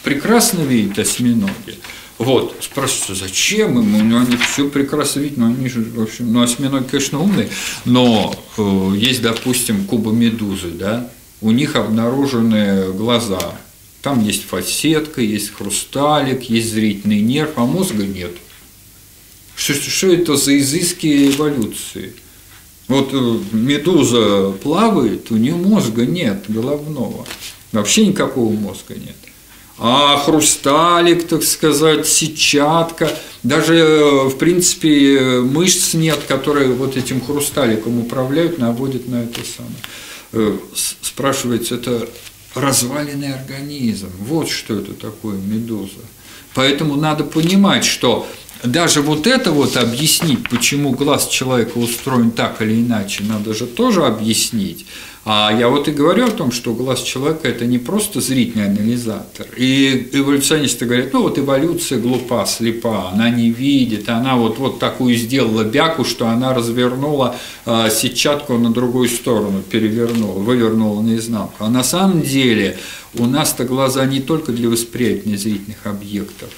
[0.04, 1.80] Прекрасно видят осьминоги.
[2.18, 4.10] Вот, спрашивается, зачем им?
[4.10, 7.50] Ну, они все прекрасно видят, но они же, в общем, ну, осьминоги, конечно, умные,
[7.84, 11.10] но э, есть, допустим, кубомедузы, да,
[11.42, 13.56] у них обнаружены глаза,
[14.02, 18.32] там есть фасетка, есть хрусталик, есть зрительный нерв, а мозга нет.
[19.56, 22.14] Что, что это за изыски эволюции?
[22.88, 27.26] Вот э, медуза плавает, у нее мозга нет головного,
[27.72, 29.16] вообще никакого мозга нет.
[29.78, 33.10] А хрусталик, так сказать, сетчатка,
[33.44, 39.76] даже, э, в принципе, мышц нет, которые вот этим хрусталиком управляют, наводят на это самое.
[40.34, 40.58] Э,
[41.02, 42.08] спрашивается, это
[42.54, 46.06] разваленный организм, вот что это такое медуза.
[46.54, 48.26] Поэтому надо понимать, что
[48.64, 54.06] даже вот это вот объяснить, почему глаз человека устроен так или иначе, надо же тоже
[54.06, 54.86] объяснить.
[55.28, 59.48] А я вот и говорю о том, что глаз человека– это не просто зрительный анализатор.
[59.58, 65.16] И эволюционисты говорят, ну вот эволюция глупа, слепа, она не видит, она вот, вот такую
[65.16, 67.36] сделала бяку, что она развернула
[67.66, 71.56] э, сетчатку на другую сторону, перевернула, вывернула наизнанку.
[71.64, 72.78] А на самом деле
[73.16, 76.50] у нас-то глаза не только для восприятия зрительных объектов,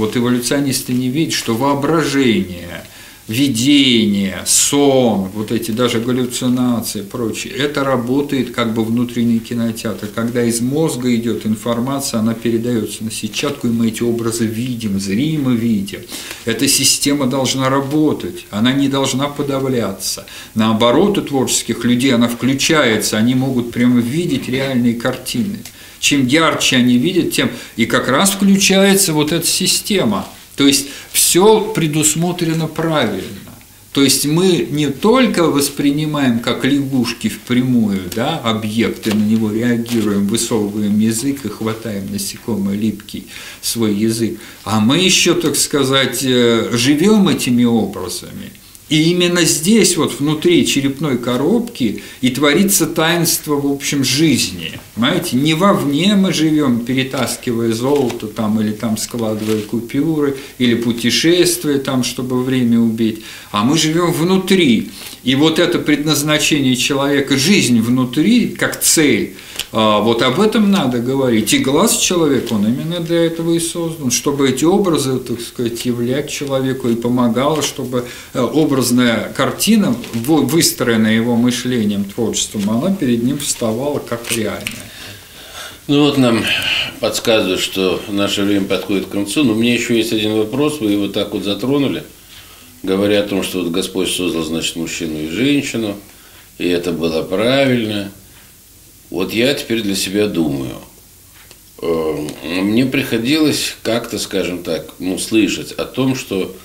[0.00, 2.84] вот эволюционисты не видят, что воображение,
[3.28, 10.08] видение, сон, вот эти даже галлюцинации и прочее, это работает как бы внутренний кинотеатр.
[10.08, 15.52] Когда из мозга идет информация, она передается на сетчатку, и мы эти образы видим, зримо
[15.52, 16.00] видим.
[16.44, 20.26] Эта система должна работать, она не должна подавляться.
[20.54, 25.58] Наоборот, у творческих людей она включается, они могут прямо видеть реальные картины.
[26.00, 30.26] Чем ярче они видят, тем и как раз включается вот эта система.
[30.56, 33.50] То есть все предусмотрено правильно.
[33.92, 40.98] То есть мы не только воспринимаем как лягушки впрямую да, объекты, на него реагируем, высовываем
[40.98, 43.26] язык и хватаем насекомый липкий
[43.60, 48.52] свой язык, а мы еще, так сказать, э, живем этими образами–
[48.90, 54.72] и именно здесь, вот внутри черепной коробки, и творится таинство, в общем, жизни.
[54.96, 62.02] Понимаете, не вовне мы живем, перетаскивая золото там, или там складывая купюры, или путешествуя там,
[62.02, 63.22] чтобы время убить,
[63.52, 64.90] а мы живем внутри.
[65.22, 69.34] И вот это предназначение человека, жизнь внутри, как цель–
[69.72, 71.52] а вот об этом надо говорить.
[71.52, 76.28] И глаз человека, он именно для этого и создан, чтобы эти образы, так сказать, являть
[76.28, 78.04] человеку и помогало, чтобы
[78.34, 84.90] э, образная картина, выстроенная его мышлением, творчеством, она перед ним вставала как реальная.
[85.86, 86.44] Ну вот нам
[86.98, 91.08] подсказывают, что наше время подходит к концу, но меня еще есть один вопрос, вы его
[91.08, 92.02] так вот затронули,
[92.82, 95.96] говоря о том, что вот Господь создал, значит, мужчину и женщину,
[96.58, 98.10] и это было правильно–
[99.10, 100.76] вот я теперь для себя думаю,
[101.82, 102.26] э,
[102.62, 106.56] мне приходилось как-то, скажем так, ну, слышать о том, что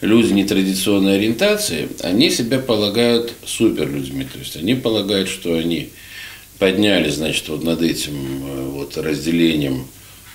[0.00, 4.24] люди нетрадиционной ориентации, они себя полагают суперлюдьми.
[4.24, 5.90] То есть они полагают, что они
[6.58, 9.86] подняли, значит, вот над этим э, вот разделением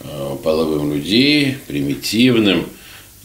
[0.02, 2.68] э, половым людей, примитивным,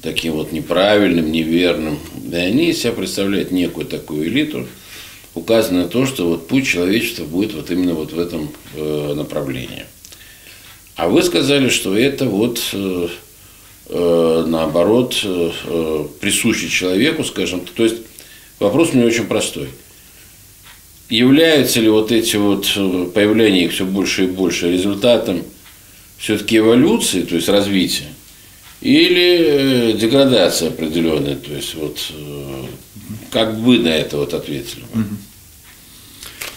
[0.03, 1.99] таким вот неправильным, неверным.
[2.31, 4.67] И они себя представляют некую такую элиту,
[5.35, 9.85] указано то, что вот путь человечества будет вот именно вот в этом э, направлении.
[10.97, 12.61] А вы сказали, что это вот
[13.93, 17.63] Э, наоборот, э, э, присущи человеку, скажем.
[17.75, 17.97] То есть
[18.61, 19.69] вопрос у меня очень простой.
[21.09, 22.67] Являются ли вот эти вот
[23.13, 25.43] появления их все больше и больше результатом
[26.19, 28.07] все-таки эволюции, то есть развития,
[28.81, 31.99] или деградация определенная, то есть вот
[33.31, 34.85] как вы на это вот ответили?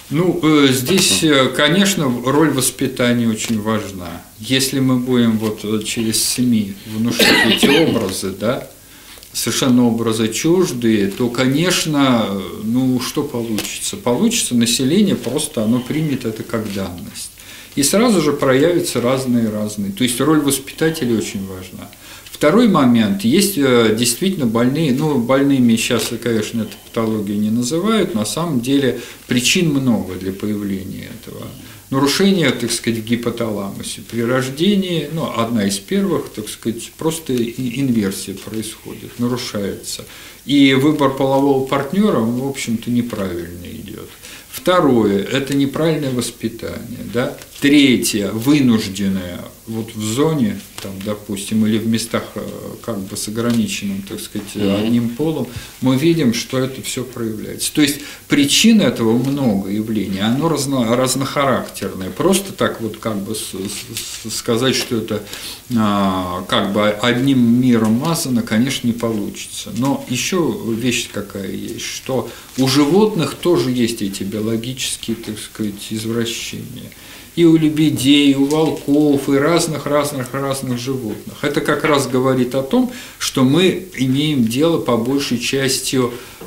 [0.10, 4.22] Ну, э, здесь, э, конечно, роль воспитания очень важна.
[4.38, 8.68] Если мы будем вот э, через СМИ внушать эти образы, да,
[9.32, 12.30] совершенно образы чуждые, то, конечно,
[12.64, 13.98] ну что получится?
[13.98, 17.32] Получится население просто, оно примет это как данность.
[17.76, 19.92] И сразу же проявятся разные-разные.
[19.92, 21.90] То есть роль воспитателей очень важна.
[22.34, 28.26] Второй момент, есть э, действительно больные, ну, больными сейчас, конечно, это патологию не называют, на
[28.26, 31.44] самом деле причин много для появления этого.
[31.92, 38.34] Нарушение, так сказать, в гипоталамусе при рождении, ну, одна из первых, так сказать, просто инверсия
[38.34, 40.04] происходит, нарушается.
[40.46, 44.10] И выбор полового партнера, в общем-то, неправильно идет.
[44.50, 47.00] Второе– это неправильное воспитание.
[47.14, 47.38] Да?
[47.64, 52.42] Третье– вынужденное вот в зоне, там, допустим, или в местах э,
[52.82, 54.84] как бы с ограниченным, так сказать, mm-hmm.
[54.84, 55.48] одним полом,
[55.80, 57.74] мы видим, что это все проявляется.
[57.74, 62.10] То есть причин этого много явлений, оно разно, разнохарактерное.
[62.10, 65.24] Просто так вот как бы с, с, сказать, что это
[65.74, 69.72] а, как бы одним миром мазано, конечно, не получится.
[69.78, 76.92] Но еще вещь какая есть, что у животных тоже есть эти биологические, так сказать, извращения
[77.36, 81.38] и у лебедей, и у волков, и разных-разных-разных животных.
[81.42, 86.00] Это как раз говорит о том, что мы имеем дело по большей части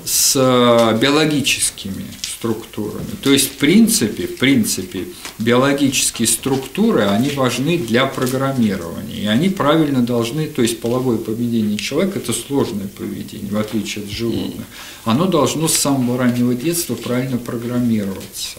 [0.05, 3.07] с э, биологическими структурами.
[3.23, 5.05] То есть, в принципе, в принципе,
[5.39, 9.23] биологические структуры, они важны для программирования.
[9.23, 14.11] И они правильно должны, то есть половое поведение человека– это сложное поведение, в отличие от
[14.11, 14.67] животных.
[15.05, 18.59] Оно должно с самого раннего детства правильно программироваться.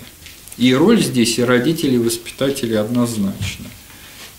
[0.58, 3.66] И роль здесь и родителей, и воспитателей однозначно.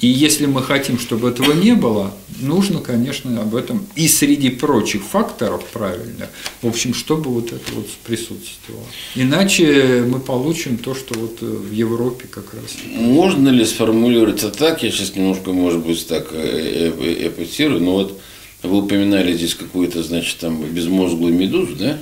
[0.00, 5.02] И если мы хотим, чтобы этого не было, нужно, конечно, об этом и среди прочих
[5.02, 6.28] факторов правильно,
[6.62, 8.84] в общем, чтобы вот это вот присутствовало.
[9.16, 12.76] Иначе мы получим то, что вот в Европе как раз.
[12.94, 14.84] Можно ли сформулировать это так?
[14.84, 18.20] Я сейчас немножко, может быть, так эпатирую, но вот
[18.62, 21.98] вы упоминали здесь какую-то, значит, там безмозглую медузу, да?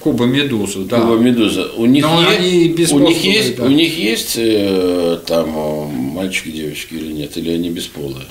[0.00, 1.00] Куба Медуза, да.
[1.00, 1.70] Куба Медуза.
[1.76, 3.64] У них, Но есть, у них есть, да.
[3.64, 8.26] у них есть э, там э, мальчики, девочки или нет, или они бесполые?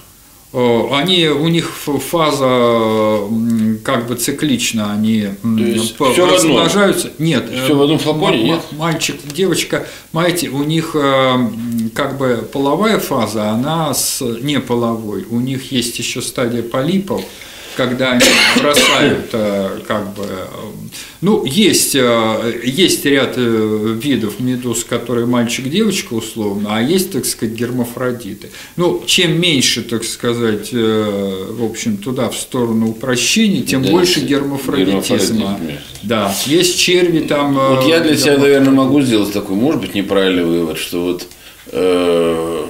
[0.54, 3.22] Они, у них фаза
[3.84, 7.12] как бы циклична, они размножаются.
[7.18, 8.62] Нет, все в одном флаконе, нет?
[8.74, 11.49] Мальчик, девочка, знаете, у них э,
[11.95, 15.26] как бы половая фаза, она с неполовой.
[15.32, 17.24] У них есть еще стадия полипов,
[17.76, 18.26] когда они
[18.60, 20.26] бросают э, как бы
[21.22, 27.26] ну есть э, есть ряд э, видов медуз которые мальчик девочка условно а есть так
[27.26, 28.52] сказать гермафродиты.
[28.76, 35.60] Ну чем меньше так сказать в общем туда в сторону упрощения тем да, больше гермафродитизма.
[36.04, 40.44] да есть черви там вот я для себя наверное могу сделать такой может быть неправильный
[40.44, 41.28] вывод что вот
[41.68, 42.66] э,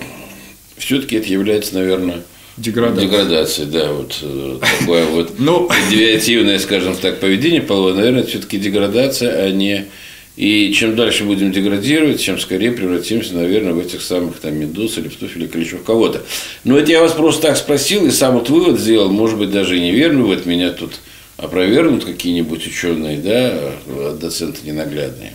[0.78, 2.24] все-таки это является наверное
[2.56, 3.08] Деградация.
[3.08, 5.70] Деградация, да, вот э, такое вот ну...
[5.90, 9.88] девиативное, скажем так, поведение половое, наверное, все-таки деградация, а не
[10.36, 15.08] и чем дальше будем деградировать, чем скорее превратимся, наверное, в этих самых там медуз или
[15.08, 16.24] пстуф или клещов кого-то.
[16.64, 19.78] Но это я вас просто так спросил и сам вот вывод сделал, может быть, даже
[19.78, 20.94] и неверный вывод, меня тут
[21.38, 23.74] опровергнут какие-нибудь ученые, да,
[24.20, 25.34] доценты ненаглядные.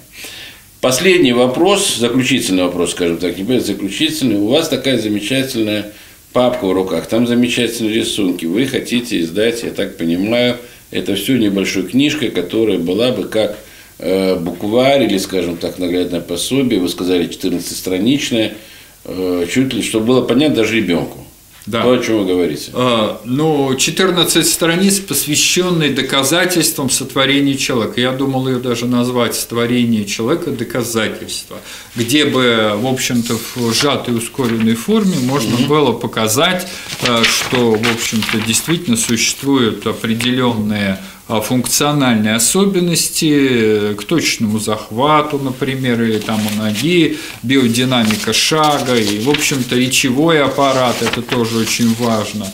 [0.80, 4.36] Последний вопрос, заключительный вопрос, скажем так, не заключительный.
[4.36, 5.92] У вас такая замечательная
[6.38, 8.46] папка в руках, там замечательные рисунки.
[8.46, 10.58] Вы хотите издать, я так понимаю,
[10.92, 13.58] это все небольшой книжкой, которая была бы как
[13.98, 18.52] э, букварь или, скажем так, наглядное пособие, вы сказали 14-страничное,
[19.04, 21.18] э, чуть ли, чтобы было понятно даже ребенку.
[21.68, 21.82] Да.
[21.82, 22.70] То, о чем вы говорите.
[22.72, 28.00] А, ну, 14 страниц, посвященные доказательствам сотворения человека.
[28.00, 30.50] Я думал ее даже назвать «Сотворение человека.
[30.50, 31.58] Доказательства»,
[31.94, 35.66] где бы, в общем-то, в сжатой ускоренной форме можно mm-hmm.
[35.66, 36.66] было показать,
[37.02, 40.98] э, что, в общем-то, действительно существуют определенные
[41.28, 49.28] функциональные особенности э, к точному захвату, например, или там у ноги, биодинамика шага, и, в
[49.28, 52.46] общем-то, речевой аппарат, это тоже очень важно.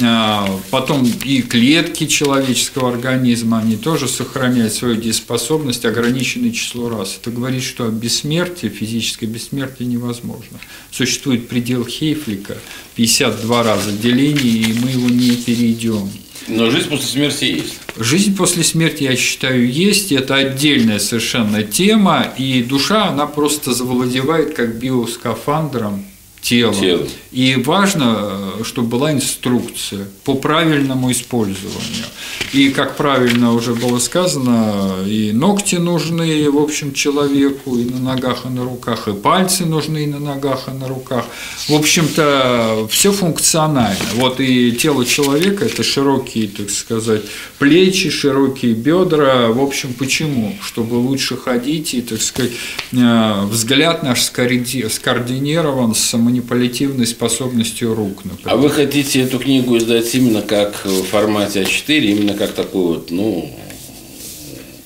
[0.00, 7.18] А, потом и клетки человеческого организма, они тоже сохраняют свою дееспособность ограниченное число раз.
[7.20, 10.58] Это говорит, что бессмертие, физическое бессмертие невозможно.
[10.90, 12.56] Существует предел Хейфлика,
[12.94, 16.10] 52 раза деления, и мы его не перейдем.
[16.48, 17.78] Но жизнь после смерти есть.
[17.96, 20.12] Жизнь после смерти, я считаю, есть.
[20.12, 22.32] Это отдельная совершенно тема.
[22.36, 26.04] И душа, она просто завладевает как биоскафандром
[26.42, 26.74] телом.
[26.74, 27.06] Тело.
[27.30, 32.04] И важно, чтобы была инструкция по правильному использованию.
[32.52, 38.44] И, как правильно уже было сказано, и ногти нужны, в общем, человеку, и на ногах,
[38.44, 41.24] и на руках, и пальцы нужны и на ногах, и на руках.
[41.68, 43.96] В общем-то, все функционально.
[44.16, 47.22] Вот и тело человека– это широкие, так сказать,
[47.58, 49.48] плечи, широкие бедра.
[49.48, 50.54] В общем, почему?
[50.60, 52.52] Чтобы лучше ходить и, так сказать,
[52.92, 56.00] э, взгляд наш скоординирован с
[56.32, 58.24] манипулятивной способностью рук.
[58.24, 58.54] Например.
[58.54, 63.10] А вы хотите эту книгу издать именно как в формате А4, именно как такой вот,
[63.10, 63.54] ну,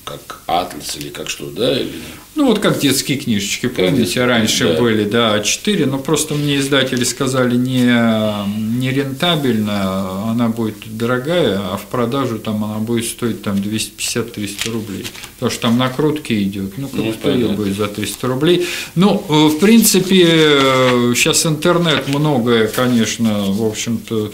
[0.03, 1.79] как атлас или как что, да?
[1.79, 1.93] Или...
[2.37, 4.79] Ну, вот как детские книжечки, помните, раньше да.
[4.79, 7.81] были, да, А4, но просто мне издатели сказали, не,
[8.77, 15.07] не рентабельно, она будет дорогая, а в продажу там она будет стоить там 250-300 рублей.
[15.33, 18.67] Потому что там накрутки идет, ну, как ну, кто ее будет за 300 рублей.
[18.93, 20.25] Ну, э, в принципе,
[21.15, 24.31] сейчас э, интернет многое, конечно, в общем-то,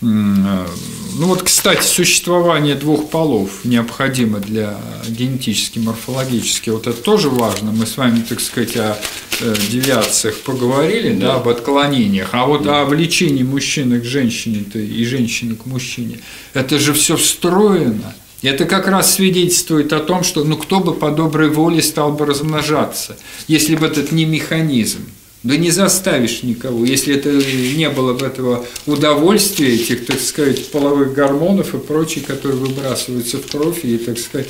[0.00, 4.76] ну вот, кстати, существование двух полов необходимо для
[5.08, 6.70] генетически, морфологически.
[6.70, 7.72] Вот это тоже важно.
[7.72, 8.98] Мы с вами, так сказать, о
[9.40, 11.26] э, девиациях поговорили, да.
[11.26, 12.28] Да, об отклонениях.
[12.32, 12.82] А вот да.
[12.82, 16.20] о влечении мужчины к женщине и женщины к мужчине,
[16.52, 18.14] это же все встроено.
[18.42, 22.26] Это как раз свидетельствует о том, что ну кто бы по доброй воле стал бы
[22.26, 23.16] размножаться,
[23.48, 25.06] если бы этот не механизм.
[25.46, 31.14] Да не заставишь никого, если это не было бы этого удовольствия, этих, так сказать, половых
[31.14, 34.48] гормонов и прочее, которые выбрасываются в кровь, и, так сказать,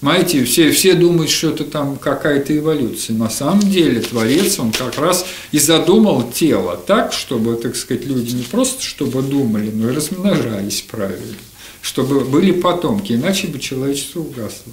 [0.00, 3.16] Понимаете, все, все думают, что это там какая-то эволюция.
[3.16, 8.34] На самом деле Творец, он как раз и задумал тело так, чтобы, так сказать, люди
[8.34, 11.34] не просто чтобы думали, но и размножались правильно,
[11.80, 14.72] чтобы были потомки, иначе бы человечество угасло.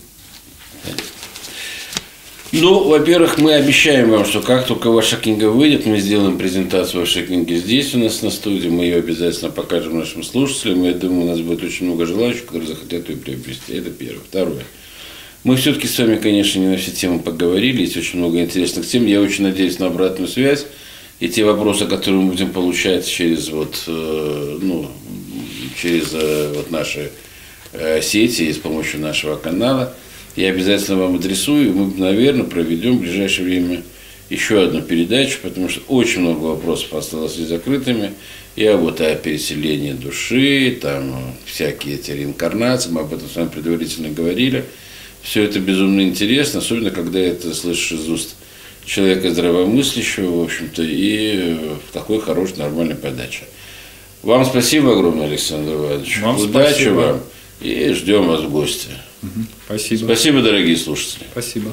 [2.58, 7.26] Ну, во-первых, мы обещаем вам, что как только ваша книга выйдет, мы сделаем презентацию вашей
[7.26, 10.86] книги здесь у нас на студии, мы ее обязательно покажем нашим слушателям.
[10.86, 13.74] Я думаю, у нас будет очень много желающих, которые захотят ее приобрести.
[13.74, 14.22] Это первое.
[14.22, 14.64] Второе.
[15.43, 19.06] Мы все-таки с вами, конечно, не на все темы поговорили, есть очень много интересных тем.
[19.06, 20.66] Я очень надеюсь на обратную связь
[21.20, 24.89] и те вопросы, которые мы будем получать через вот, э, ну,
[25.82, 27.12] через э, вот наши
[27.74, 29.93] э, сети и с помощью нашего канала–
[30.36, 33.84] я обязательно вам адресую, и мы, наверное, проведем в ближайшее время
[34.30, 38.14] еще одну передачу, потому что очень много вопросов осталось закрытыми.
[38.56, 44.10] Я вот о переселении души, там всякие эти реинкарнации, мы об этом с вами предварительно
[44.10, 44.66] говорили.
[45.22, 48.36] Все это безумно интересно, особенно когда это слышишь из уст
[48.86, 51.56] человека здравомыслящего, в общем-то, и
[51.90, 53.44] в такой хорошей, нормальной подаче.
[54.22, 56.20] Вам спасибо огромное, Александр Иванович.
[56.22, 56.94] Вам Удачи спасибо.
[56.94, 57.22] вам
[57.62, 58.90] и ждем вас в гости.
[59.66, 60.05] Спасибо.
[60.05, 61.26] Спасибо, дорогие слушатели.
[61.32, 61.72] Спасибо.